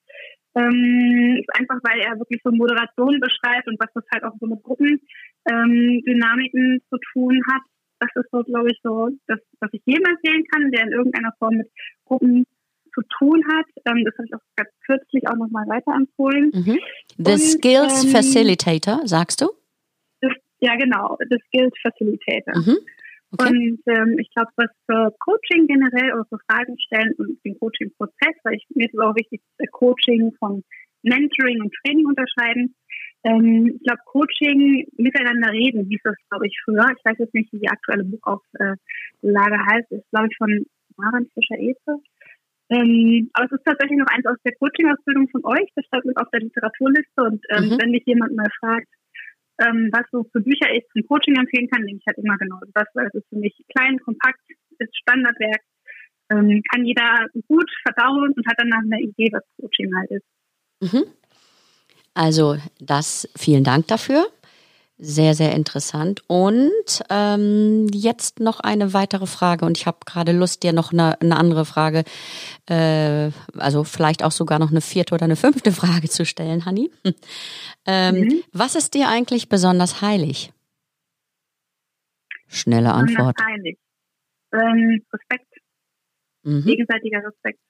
Ähm, 0.56 1.40
ist 1.40 1.52
einfach, 1.58 1.80
weil 1.82 1.98
er 2.00 2.16
wirklich 2.18 2.40
so 2.44 2.52
Moderation 2.52 3.18
beschreibt 3.18 3.66
und 3.66 3.76
was 3.80 3.92
das 3.92 4.04
halt 4.12 4.22
auch 4.22 4.36
so 4.38 4.46
mit 4.46 4.62
Gruppendynamiken 4.62 6.74
ähm, 6.74 6.80
zu 6.88 6.96
tun 7.12 7.42
hat. 7.52 7.62
Das 7.98 8.10
ist 8.14 8.30
so, 8.30 8.44
glaube 8.44 8.70
ich, 8.70 8.78
so, 8.82 9.10
das, 9.26 9.40
was 9.58 9.72
ich 9.72 9.82
jedem 9.84 10.04
empfehlen 10.04 10.44
kann, 10.52 10.70
der 10.70 10.84
in 10.84 10.92
irgendeiner 10.92 11.32
Form 11.38 11.56
mit 11.56 11.68
Gruppen 12.04 12.46
zu 12.94 13.02
tun 13.18 13.42
hat. 13.52 13.66
Ähm, 13.86 14.04
das 14.04 14.14
habe 14.16 14.26
ich 14.26 14.34
auch 14.34 14.40
ganz 14.56 14.70
kürzlich 14.86 15.28
auch 15.28 15.36
nochmal 15.36 15.66
weiterempfohlen. 15.68 16.50
Mhm. 16.54 16.78
The 17.18 17.32
und, 17.32 17.38
Skills 17.38 18.04
ähm, 18.04 18.10
Facilitator, 18.10 19.00
sagst 19.04 19.40
du? 19.40 19.50
Das, 20.20 20.32
ja, 20.60 20.76
genau, 20.76 21.18
The 21.28 21.38
Skills 21.48 21.74
Facilitator. 21.82 22.54
Mhm. 22.56 22.78
Okay. 23.32 23.48
Und 23.48 23.80
ähm, 23.86 24.18
ich 24.20 24.30
glaube, 24.30 24.50
was 24.56 24.70
für 24.86 25.12
Coaching 25.18 25.66
generell 25.66 26.12
oder 26.14 26.24
für 26.26 26.38
Fragen 26.48 26.78
stellen 26.78 27.12
und 27.18 27.44
den 27.44 27.58
Coaching-Prozess, 27.58 28.36
weil 28.44 28.54
ich, 28.54 28.64
mir 28.74 28.86
ist 28.86 28.94
es 28.94 29.00
auch 29.00 29.16
wichtig, 29.16 29.40
Coaching 29.72 30.32
von 30.38 30.62
Mentoring 31.02 31.60
und 31.60 31.74
Training 31.82 32.06
unterscheiden. 32.06 32.74
Ähm, 33.24 33.72
ich 33.74 33.82
glaube, 33.82 34.00
Coaching 34.06 34.86
miteinander 34.96 35.50
reden 35.50 35.86
hieß 35.88 36.00
das, 36.04 36.14
glaube 36.30 36.46
ich, 36.46 36.56
früher. 36.64 36.86
Ich 36.96 37.04
weiß 37.04 37.18
jetzt 37.18 37.34
nicht, 37.34 37.52
wie 37.52 37.58
die 37.58 37.68
aktuelle 37.68 38.04
Buchauflage 38.04 38.78
äh, 39.22 39.72
heißt. 39.72 39.86
Das 39.90 39.98
ist, 39.98 40.10
glaube 40.10 40.28
ich, 40.30 40.36
von 40.36 40.66
Maren 40.96 41.26
Fischer-Eze. 41.34 42.00
Ähm, 42.70 43.30
aber 43.34 43.46
es 43.46 43.52
ist 43.52 43.64
tatsächlich 43.64 43.98
noch 43.98 44.06
eins 44.06 44.26
aus 44.26 44.38
der 44.44 44.54
Coaching-Ausbildung 44.54 45.28
von 45.28 45.44
euch. 45.44 45.68
Das 45.74 45.84
stand 45.86 46.04
mit 46.06 46.16
auf 46.16 46.28
der 46.30 46.40
Literaturliste. 46.40 47.22
Und 47.22 47.44
ähm, 47.50 47.68
mhm. 47.68 47.78
wenn 47.80 47.90
mich 47.90 48.04
jemand 48.06 48.34
mal 48.34 48.48
fragt, 48.60 48.88
ähm, 49.60 49.90
was 49.92 50.06
so 50.10 50.24
für 50.32 50.40
Bücher 50.40 50.72
ich 50.72 50.84
zum 50.92 51.06
Coaching 51.06 51.36
empfehlen 51.36 51.68
kann, 51.70 51.86
denke 51.86 52.00
ich 52.00 52.06
halt 52.06 52.18
immer 52.18 52.36
genau 52.38 52.58
das, 52.74 52.86
weil 52.94 53.06
es 53.06 53.14
ist 53.14 53.28
für 53.28 53.36
mich 53.36 53.54
klein, 53.74 53.98
kompakt, 54.00 54.40
ist 54.78 54.96
Standardwerk, 54.96 55.60
ähm, 56.30 56.62
kann 56.72 56.84
jeder 56.84 57.26
gut 57.46 57.70
verdauen 57.86 58.32
und 58.34 58.46
hat 58.46 58.56
danach 58.58 58.82
eine 58.82 59.00
Idee, 59.00 59.30
was 59.32 59.42
Coaching 59.60 59.94
halt 59.96 60.10
ist. 60.10 60.26
Mhm. 60.80 61.04
Also 62.14 62.56
das, 62.80 63.28
vielen 63.36 63.64
Dank 63.64 63.88
dafür. 63.88 64.26
Sehr, 64.96 65.34
sehr 65.34 65.52
interessant. 65.52 66.22
Und 66.28 67.02
ähm, 67.10 67.88
jetzt 67.92 68.38
noch 68.38 68.60
eine 68.60 68.94
weitere 68.94 69.26
Frage. 69.26 69.64
Und 69.64 69.76
ich 69.76 69.86
habe 69.86 69.98
gerade 70.06 70.30
Lust, 70.30 70.62
dir 70.62 70.72
noch 70.72 70.92
eine, 70.92 71.20
eine 71.20 71.36
andere 71.36 71.64
Frage, 71.64 72.04
äh, 72.68 73.30
also 73.58 73.82
vielleicht 73.82 74.22
auch 74.22 74.30
sogar 74.30 74.60
noch 74.60 74.70
eine 74.70 74.80
vierte 74.80 75.14
oder 75.14 75.24
eine 75.24 75.34
fünfte 75.34 75.72
Frage 75.72 76.08
zu 76.08 76.24
stellen, 76.24 76.64
Hanni. 76.64 76.90
Ähm, 77.86 78.14
mhm. 78.14 78.42
Was 78.52 78.76
ist 78.76 78.94
dir 78.94 79.10
eigentlich 79.10 79.50
besonders 79.50 80.00
heilig? 80.00 80.54
Schnelle 82.46 82.94
Antwort. 82.94 83.36
Besonders 83.36 83.46
heilig. 83.46 83.78
Ähm, 84.54 85.04
Respekt. 85.12 85.54
Mhm. 86.44 86.64
Gegenseitiger 86.64 87.22
Respekt. 87.26 87.60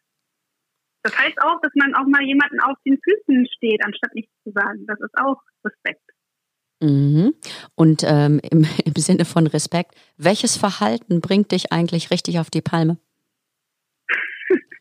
Das 1.02 1.18
heißt 1.18 1.42
auch, 1.42 1.60
dass 1.62 1.72
man 1.74 1.96
auch 1.96 2.06
mal 2.06 2.22
jemanden 2.22 2.60
auf 2.60 2.76
den 2.86 2.96
Füßen 3.02 3.48
steht, 3.56 3.84
anstatt 3.84 4.14
nichts 4.14 4.32
zu 4.44 4.52
sagen. 4.52 4.86
Das 4.86 5.00
ist 5.00 5.18
auch 5.18 5.42
Respekt. 5.64 6.13
Mhm. 6.80 7.34
Und 7.74 8.02
ähm, 8.04 8.40
im, 8.50 8.66
im 8.84 8.94
Sinne 8.96 9.24
von 9.24 9.46
Respekt, 9.46 9.94
welches 10.16 10.56
Verhalten 10.56 11.20
bringt 11.20 11.52
dich 11.52 11.72
eigentlich 11.72 12.10
richtig 12.10 12.38
auf 12.38 12.50
die 12.50 12.62
Palme? 12.62 12.98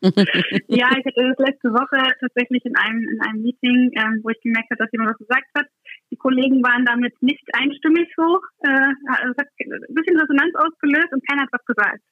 ja, 0.68 0.88
ich 0.92 1.04
hatte 1.06 1.32
das 1.32 1.38
letzte 1.38 1.72
Woche 1.72 1.96
tatsächlich 2.20 2.62
in 2.66 2.76
einem, 2.76 3.08
in 3.08 3.20
einem 3.22 3.40
Meeting, 3.40 3.90
ähm, 3.96 4.20
wo 4.22 4.28
ich 4.28 4.40
gemerkt 4.42 4.68
habe, 4.70 4.84
dass 4.84 4.92
jemand 4.92 5.12
was 5.12 5.18
gesagt 5.18 5.48
hat. 5.56 5.66
Die 6.10 6.16
Kollegen 6.16 6.62
waren 6.62 6.84
damit 6.84 7.14
nicht 7.22 7.42
einstimmig 7.54 8.12
so. 8.14 8.40
Äh, 8.60 8.92
es 9.32 9.36
hat 9.38 9.48
ein 9.48 9.94
bisschen 9.94 10.20
Resonanz 10.20 10.52
ausgelöst 10.56 11.08
und 11.10 11.26
keiner 11.26 11.42
hat 11.42 11.52
was 11.52 11.64
gesagt. 11.64 12.02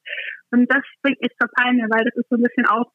Und 0.53 0.73
das 0.73 0.83
bringt 1.03 1.21
mich 1.21 1.33
zur 1.39 1.51
Palme, 1.53 1.85
weil 1.91 2.05
das 2.05 2.17
ist 2.17 2.29
so 2.31 2.37
ein 2.37 2.43
bisschen 2.43 2.65
auch 2.67 2.91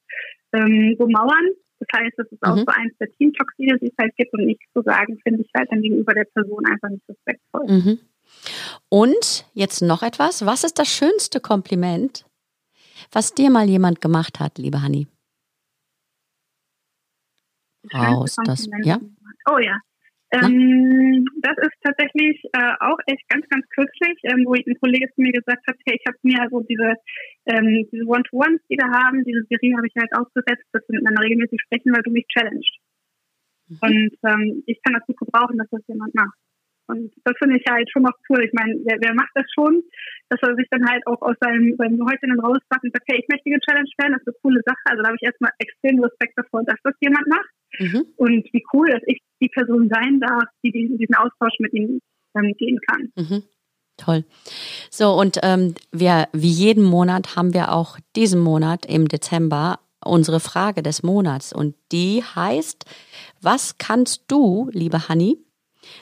ähm, 0.54 0.96
so 0.98 1.08
Mauern, 1.08 1.46
das 1.80 1.88
heißt, 2.00 2.14
das 2.18 2.28
ist 2.32 2.44
auch 2.44 2.56
mhm. 2.56 2.60
so 2.60 2.68
eins 2.68 2.94
der 3.00 3.12
Teamtoxine, 3.12 3.78
die 3.80 3.88
es 3.88 3.98
halt 4.00 4.16
gibt 4.16 4.34
und 4.34 4.46
nichts 4.46 4.66
zu 4.74 4.82
sagen, 4.82 5.20
finde 5.24 5.42
ich 5.42 5.52
halt 5.56 5.72
dann 5.72 5.82
gegenüber 5.82 6.14
der 6.14 6.26
Person 6.26 6.66
einfach 6.66 6.90
nicht 6.90 7.08
respektvoll. 7.08 7.68
Mhm. 7.68 8.00
Und 8.90 9.46
jetzt 9.54 9.82
noch 9.82 10.04
etwas. 10.04 10.46
Was 10.46 10.64
ist 10.64 10.80
das 10.80 10.88
schönste 10.88 11.40
Kompliment, 11.40 12.26
was 13.12 13.34
dir 13.34 13.50
mal 13.50 13.68
jemand 13.68 14.02
gemacht 14.02 14.40
hat, 14.40 14.58
liebe 14.58 14.82
Hanni? 14.82 15.08
Raus, 17.94 18.36
das, 18.44 18.68
ja? 18.84 19.00
Oh 19.50 19.60
ja. 19.60 19.80
Ähm, 20.32 21.26
das 21.40 21.56
ist 21.58 21.78
tatsächlich 21.82 22.44
äh, 22.52 22.74
auch 22.82 23.00
echt 23.08 23.28
ganz, 23.30 23.48
ganz 23.48 23.66
kürzlich, 23.70 24.20
ähm, 24.24 24.44
wo 24.46 24.54
ein 24.54 24.80
Kollege 24.82 25.08
zu 25.16 25.22
mir 25.22 25.32
gesagt 25.32 25.64
hat, 25.68 25.78
hey, 25.86 25.96
ich 25.96 26.06
habe 26.06 26.18
mir 26.24 26.42
also 26.42 26.62
diese, 26.68 26.96
ähm, 27.46 27.88
diese 27.92 28.04
One-to-Ones, 28.04 28.60
die 28.70 28.76
wir 28.76 28.92
haben, 28.92 29.24
diese 29.24 29.48
Serie 29.48 29.78
habe 29.78 29.88
ich 29.88 29.96
halt 29.96 30.12
aufgesetzt, 30.20 30.68
dass 30.74 30.84
wir 30.88 31.00
miteinander 31.00 31.24
regelmäßig 31.24 31.62
sprechen, 31.62 31.96
weil 31.96 32.04
du 32.04 32.12
mich 32.12 32.28
challenged. 32.28 32.76
Mhm. 33.70 33.80
Und 33.82 34.14
ähm, 34.28 34.64
ich 34.66 34.80
kann 34.84 34.96
das 34.96 35.08
gut 35.08 35.18
gebrauchen, 35.18 35.58
dass 35.58 35.70
das 35.72 35.88
jemand 35.88 36.14
macht. 36.14 36.36
Und 36.88 37.12
das 37.24 37.36
finde 37.38 37.60
ich 37.60 37.66
halt 37.70 37.90
schon 37.92 38.04
noch 38.04 38.16
cool. 38.30 38.44
Ich 38.44 38.54
meine, 38.54 38.76
wer, 38.84 38.98
wer 39.00 39.14
macht 39.14 39.32
das 39.36 39.46
schon, 39.54 39.84
dass 40.30 40.40
er 40.42 40.56
sich 40.56 40.68
dann 40.72 40.88
halt 40.88 41.06
auch 41.08 41.22
aus 41.22 41.36
seinem, 41.40 41.76
seinem 41.76 42.00
Häuschen 42.04 42.40
rauspackt 42.40 42.84
und 42.84 42.96
sagt, 42.96 43.08
hey, 43.08 43.20
ich 43.20 43.28
möchte 43.28 43.50
gechallenged 43.52 43.96
werden, 44.00 44.14
das 44.14 44.24
ist 44.24 44.28
eine 44.28 44.42
coole 44.42 44.62
Sache. 44.66 44.84
Also 44.92 45.04
da 45.04 45.08
habe 45.08 45.18
ich 45.20 45.28
erstmal 45.28 45.52
extrem 45.60 46.00
Respekt 46.00 46.34
davor, 46.36 46.64
dass 46.64 46.80
das 46.84 46.96
jemand 47.00 47.28
macht. 47.28 47.52
Mhm. 47.80 48.06
Und 48.16 48.46
wie 48.54 48.64
cool, 48.74 48.90
dass 48.90 49.02
ich 49.06 49.20
die 49.42 49.50
Person 49.50 49.90
sein 49.90 50.20
darf, 50.20 50.44
die 50.64 50.72
diesen, 50.72 50.98
diesen 50.98 51.16
Austausch 51.16 51.60
mit 51.60 51.74
ihm 51.74 52.00
ähm, 52.36 52.54
gehen 52.58 52.80
kann. 52.88 53.12
Mhm. 53.16 53.44
Toll. 53.98 54.26
So, 54.92 55.14
und 55.14 55.40
ähm, 55.42 55.74
wir, 55.92 56.28
wie 56.32 56.50
jeden 56.50 56.84
Monat, 56.84 57.36
haben 57.36 57.54
wir 57.54 57.74
auch 57.74 57.98
diesen 58.16 58.40
Monat 58.40 58.86
im 58.86 59.08
Dezember 59.08 59.80
unsere 60.06 60.40
Frage 60.40 60.84
des 60.84 61.04
Monats. 61.04 61.52
Und 61.52 61.76
die 61.92 62.24
heißt, 62.24 62.86
was 63.42 63.78
kannst 63.78 64.26
du, 64.28 64.70
liebe 64.72 65.10
Hanni, 65.10 65.38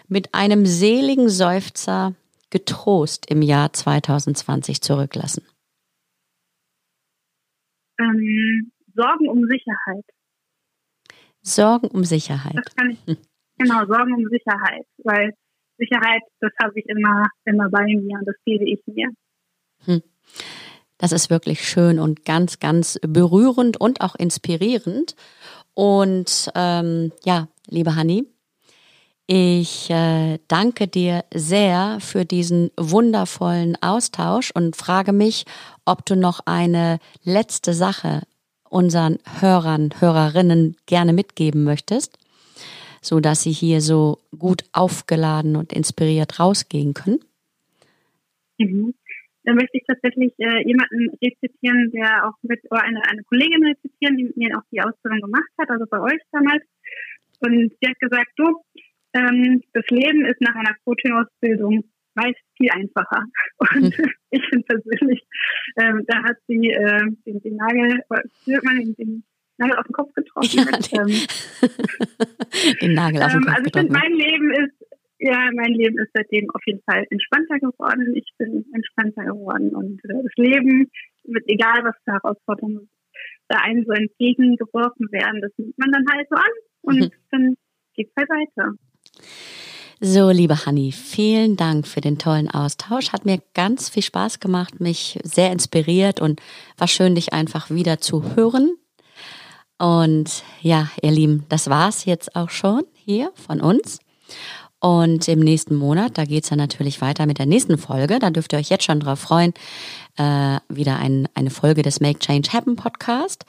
mit 0.08 0.34
einem 0.34 0.65
seligen 0.65 1.30
Seufzer 1.30 2.15
getrost 2.49 3.30
im 3.30 3.41
Jahr 3.41 3.71
2020 3.71 4.82
zurücklassen? 4.82 5.45
Ähm, 7.99 8.71
Sorgen 8.93 9.30
um 9.30 9.43
Sicherheit. 9.47 10.06
Sorgen 11.45 11.88
um 11.88 12.03
Sicherheit. 12.03 12.55
Das 12.55 12.75
kann 12.75 12.89
ich, 12.89 13.17
genau, 13.58 13.86
Sorgen 13.86 14.15
um 14.15 14.27
Sicherheit, 14.29 14.86
weil 15.03 15.34
Sicherheit, 15.77 16.21
das 16.39 16.51
habe 16.62 16.73
ich 16.75 16.86
immer, 16.88 17.27
immer 17.45 17.69
bei 17.69 17.86
mir 17.86 18.17
und 18.19 18.25
das 18.25 18.36
gebe 18.45 18.65
ich 18.65 18.81
mir. 18.88 19.10
Hm. 19.86 20.01
Das 20.97 21.12
ist 21.12 21.29
wirklich 21.29 21.67
schön 21.67 21.99
und 21.99 22.25
ganz, 22.25 22.60
ganz 22.60 22.99
berührend 23.01 23.79
und 23.79 24.01
auch 24.01 24.15
inspirierend. 24.15 25.15
Und 25.73 26.51
ähm, 26.55 27.12
ja, 27.25 27.49
liebe 27.67 27.95
Hanni, 27.95 28.25
ich 29.27 29.89
äh, 29.89 30.39
danke 30.47 30.88
dir 30.88 31.25
sehr 31.34 31.97
für 31.99 32.25
diesen 32.25 32.71
wundervollen 32.77 33.77
Austausch 33.81 34.51
und 34.51 34.75
frage 34.75 35.12
mich, 35.12 35.45
ob 35.84 36.05
du 36.05 36.15
noch 36.15 36.39
eine 36.45 36.99
letzte 37.23 37.73
Sache 37.73 38.21
unseren 38.75 39.19
Hörern, 39.39 39.89
Hörerinnen 39.99 40.75
gerne 40.85 41.13
mitgeben 41.13 41.63
möchtest, 41.63 42.19
so 43.01 43.21
dass 43.21 43.41
sie 43.41 43.51
hier 43.51 43.79
so 43.79 44.19
gut 44.38 44.65
aufgeladen 44.73 45.55
und 45.55 45.71
inspiriert 45.71 46.41
rausgehen 46.41 46.93
können? 46.93 47.19
Mhm. 48.57 48.93
Dann 49.45 49.55
möchte 49.55 49.77
ich 49.77 49.83
tatsächlich 49.88 50.33
äh, 50.39 50.67
jemanden 50.67 51.09
rezitieren, 51.23 51.91
der 51.91 52.27
auch 52.27 52.33
mit, 52.41 52.59
oder 52.69 52.83
eine, 52.83 53.01
eine 53.09 53.23
Kollegin 53.23 53.63
rezitieren, 53.63 54.17
die 54.17 54.23
mit 54.25 54.38
mir 54.38 54.57
auch 54.57 54.63
die 54.71 54.81
Ausbildung 54.81 55.21
gemacht 55.21 55.51
hat, 55.57 55.69
also 55.69 55.85
bei 55.89 56.01
euch 56.01 56.19
damals. 56.31 56.63
Und 57.39 57.71
sie 57.79 57.88
hat 57.88 57.99
gesagt, 57.99 58.31
du, 58.35 58.61
ähm, 59.13 59.63
das 59.71 59.85
Leben 59.89 60.25
ist 60.25 60.41
nach 60.41 60.55
einer 60.55 60.75
Coaching-Ausbildung 60.83 61.85
meist 62.15 62.39
viel 62.58 62.69
einfacher. 62.71 63.25
Und 63.58 63.97
mhm. 63.97 64.12
ich 64.32 64.45
finde 64.49 64.65
persönlich, 64.65 65.28
ähm, 65.78 66.04
da 66.08 66.23
hat 66.23 66.38
sie 66.47 66.69
äh, 66.69 67.06
den, 67.25 67.41
den 67.41 67.56
Nagel, 67.56 68.01
man 68.63 68.78
den, 68.78 68.95
den 68.95 69.23
Nagel 69.58 69.78
auf 69.78 69.86
den 69.86 69.93
Kopf 69.93 70.13
getroffen. 70.13 70.49
Ja, 70.51 70.65
den, 70.65 71.10
ähm, 71.10 72.78
den 72.82 72.93
Nagel 72.93 73.23
auf 73.23 73.32
den 73.32 73.38
ähm, 73.38 73.45
Kopf 73.45 73.56
Also 73.56 73.65
ich 73.67 73.73
finde, 73.73 73.93
mein 73.93 74.13
Leben 74.13 74.51
ist, 74.51 74.88
ja, 75.19 75.49
mein 75.54 75.73
Leben 75.73 75.97
ist 75.99 76.12
seitdem 76.13 76.49
auf 76.51 76.62
jeden 76.65 76.82
Fall 76.84 77.06
entspannter 77.10 77.60
geworden. 77.60 78.15
Ich 78.15 78.30
bin 78.38 78.65
entspannter 78.73 79.23
geworden 79.23 79.73
und 79.73 80.04
äh, 80.06 80.23
das 80.23 80.36
Leben, 80.36 80.89
mit 81.23 81.43
egal 81.47 81.84
was 81.84 81.95
für 82.04 82.13
Herausforderungen 82.13 82.89
da 83.47 83.60
einem 83.60 83.86
so 83.86 83.91
entgegengeworfen 83.91 85.12
werden, 85.12 85.41
das 85.41 85.51
nimmt 85.58 85.78
man 85.78 85.91
dann 85.91 86.06
halt 86.12 86.28
so 86.30 86.36
an 86.36 86.51
und 86.82 86.99
mhm. 86.99 87.12
dann 87.32 87.56
geht's 87.93 88.13
halt 88.17 88.30
weiter. 88.30 88.73
So, 90.01 90.29
liebe 90.29 90.65
Hanni, 90.65 90.91
vielen 90.91 91.55
Dank 91.55 91.88
für 91.88 92.01
den 92.01 92.17
tollen 92.17 92.51
Austausch. 92.51 93.13
Hat 93.13 93.25
mir 93.25 93.39
ganz 93.53 93.88
viel 93.88 94.03
Spaß 94.03 94.41
gemacht, 94.41 94.81
mich 94.81 95.17
sehr 95.23 95.53
inspiriert 95.53 96.19
und 96.19 96.41
war 96.77 96.89
schön, 96.89 97.15
dich 97.15 97.31
einfach 97.31 97.69
wieder 97.69 98.01
zu 98.01 98.36
hören. 98.36 98.75
Und 99.77 100.43
ja, 100.62 100.89
ihr 101.01 101.12
Lieben, 101.12 101.45
das 101.47 101.69
war's 101.69 102.03
jetzt 102.03 102.36
auch 102.36 102.49
schon 102.49 102.84
hier 102.93 103.31
von 103.36 103.62
uns. 103.62 103.99
Und 104.79 105.29
im 105.29 105.39
nächsten 105.39 105.75
Monat, 105.75 106.17
da 106.17 106.25
geht's 106.25 106.49
dann 106.49 106.60
natürlich 106.60 106.99
weiter 106.99 107.25
mit 107.25 107.39
der 107.39 107.45
nächsten 107.45 107.77
Folge. 107.77 108.19
Da 108.19 108.31
dürft 108.31 108.51
ihr 108.51 108.60
euch 108.60 108.69
jetzt 108.69 108.84
schon 108.84 108.99
drauf 108.99 109.19
freuen. 109.19 109.53
Äh, 110.17 110.60
wieder 110.67 110.97
ein, 110.97 111.29
eine 111.36 111.49
Folge 111.49 111.84
des 111.84 112.01
Make 112.01 112.19
Change 112.19 112.51
Happen 112.51 112.75
Podcast. 112.75 113.45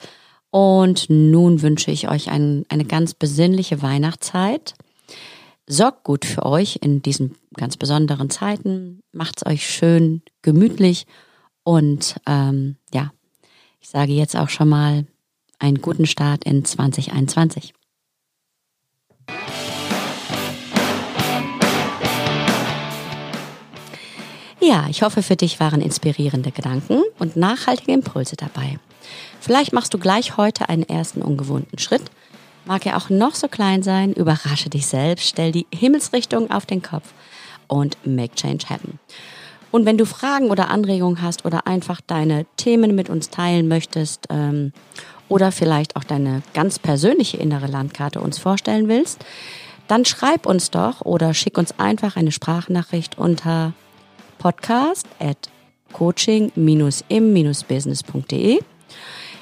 Und 0.49 1.09
nun 1.09 1.61
wünsche 1.61 1.91
ich 1.91 2.09
euch 2.09 2.31
ein, 2.31 2.65
eine 2.69 2.85
ganz 2.85 3.13
besinnliche 3.13 3.81
Weihnachtszeit. 3.81 4.75
Sorgt 5.69 6.05
gut 6.05 6.23
für 6.23 6.45
euch 6.45 6.79
in 6.81 7.01
diesen 7.01 7.35
ganz 7.53 7.75
besonderen 7.75 8.29
Zeiten. 8.29 9.01
Macht's 9.11 9.45
euch 9.45 9.69
schön 9.69 10.21
gemütlich. 10.41 11.05
Und 11.63 12.15
ähm, 12.25 12.77
ja, 12.93 13.11
ich 13.81 13.89
sage 13.89 14.13
jetzt 14.13 14.37
auch 14.37 14.47
schon 14.47 14.69
mal 14.69 15.05
einen 15.59 15.81
guten 15.81 16.05
Start 16.05 16.45
in 16.45 16.63
2021. 16.63 17.73
Ja, 24.61 24.87
ich 24.89 25.01
hoffe, 25.01 25.21
für 25.21 25.35
dich 25.35 25.59
waren 25.59 25.81
inspirierende 25.81 26.51
Gedanken 26.51 27.01
und 27.19 27.35
nachhaltige 27.35 27.91
Impulse 27.91 28.37
dabei. 28.37 28.79
Vielleicht 29.41 29.73
machst 29.73 29.93
du 29.93 29.97
gleich 29.97 30.37
heute 30.37 30.69
einen 30.69 30.83
ersten 30.83 31.21
ungewohnten 31.21 31.77
Schritt. 31.77 32.03
Mag 32.67 32.85
er 32.85 32.97
auch 32.97 33.09
noch 33.09 33.33
so 33.33 33.47
klein 33.47 33.81
sein, 33.81 34.11
überrasche 34.11 34.69
dich 34.69 34.87
selbst, 34.87 35.25
stell 35.25 35.53
die 35.53 35.65
Himmelsrichtung 35.73 36.51
auf 36.51 36.65
den 36.65 36.81
Kopf 36.81 37.13
und 37.67 37.97
make 38.05 38.35
change 38.35 38.65
happen. 38.69 38.99
Und 39.71 39.85
wenn 39.85 39.97
du 39.97 40.05
Fragen 40.05 40.49
oder 40.49 40.69
Anregungen 40.69 41.21
hast 41.21 41.45
oder 41.45 41.65
einfach 41.65 42.01
deine 42.05 42.45
Themen 42.57 42.93
mit 42.93 43.09
uns 43.09 43.29
teilen 43.29 43.69
möchtest 43.69 44.27
ähm, 44.29 44.73
oder 45.29 45.53
vielleicht 45.53 45.95
auch 45.95 46.03
deine 46.03 46.43
ganz 46.53 46.77
persönliche 46.77 47.37
innere 47.37 47.67
Landkarte 47.67 48.19
uns 48.19 48.37
vorstellen 48.37 48.89
willst, 48.89 49.23
dann 49.87 50.03
schreib 50.03 50.45
uns 50.45 50.69
doch 50.69 50.99
oder 51.01 51.33
schick 51.33 51.57
uns 51.57 51.79
einfach 51.79 52.17
eine 52.17 52.33
Sprachnachricht 52.33 53.17
unter 53.17 53.71
podcast 54.39 55.07
at 55.19 55.37
coaching-im-business.de. 55.93 58.59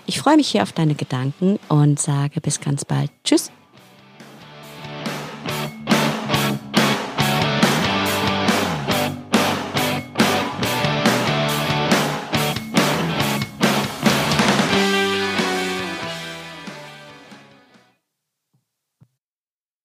Ich 0.07 0.19
freue 0.19 0.37
mich 0.37 0.49
hier 0.49 0.63
auf 0.63 0.71
deine 0.71 0.95
Gedanken 0.95 1.59
und 1.67 1.99
sage 1.99 2.39
bis 2.41 2.61
ganz 2.61 2.85
bald. 2.85 3.09
Tschüss. 3.23 3.51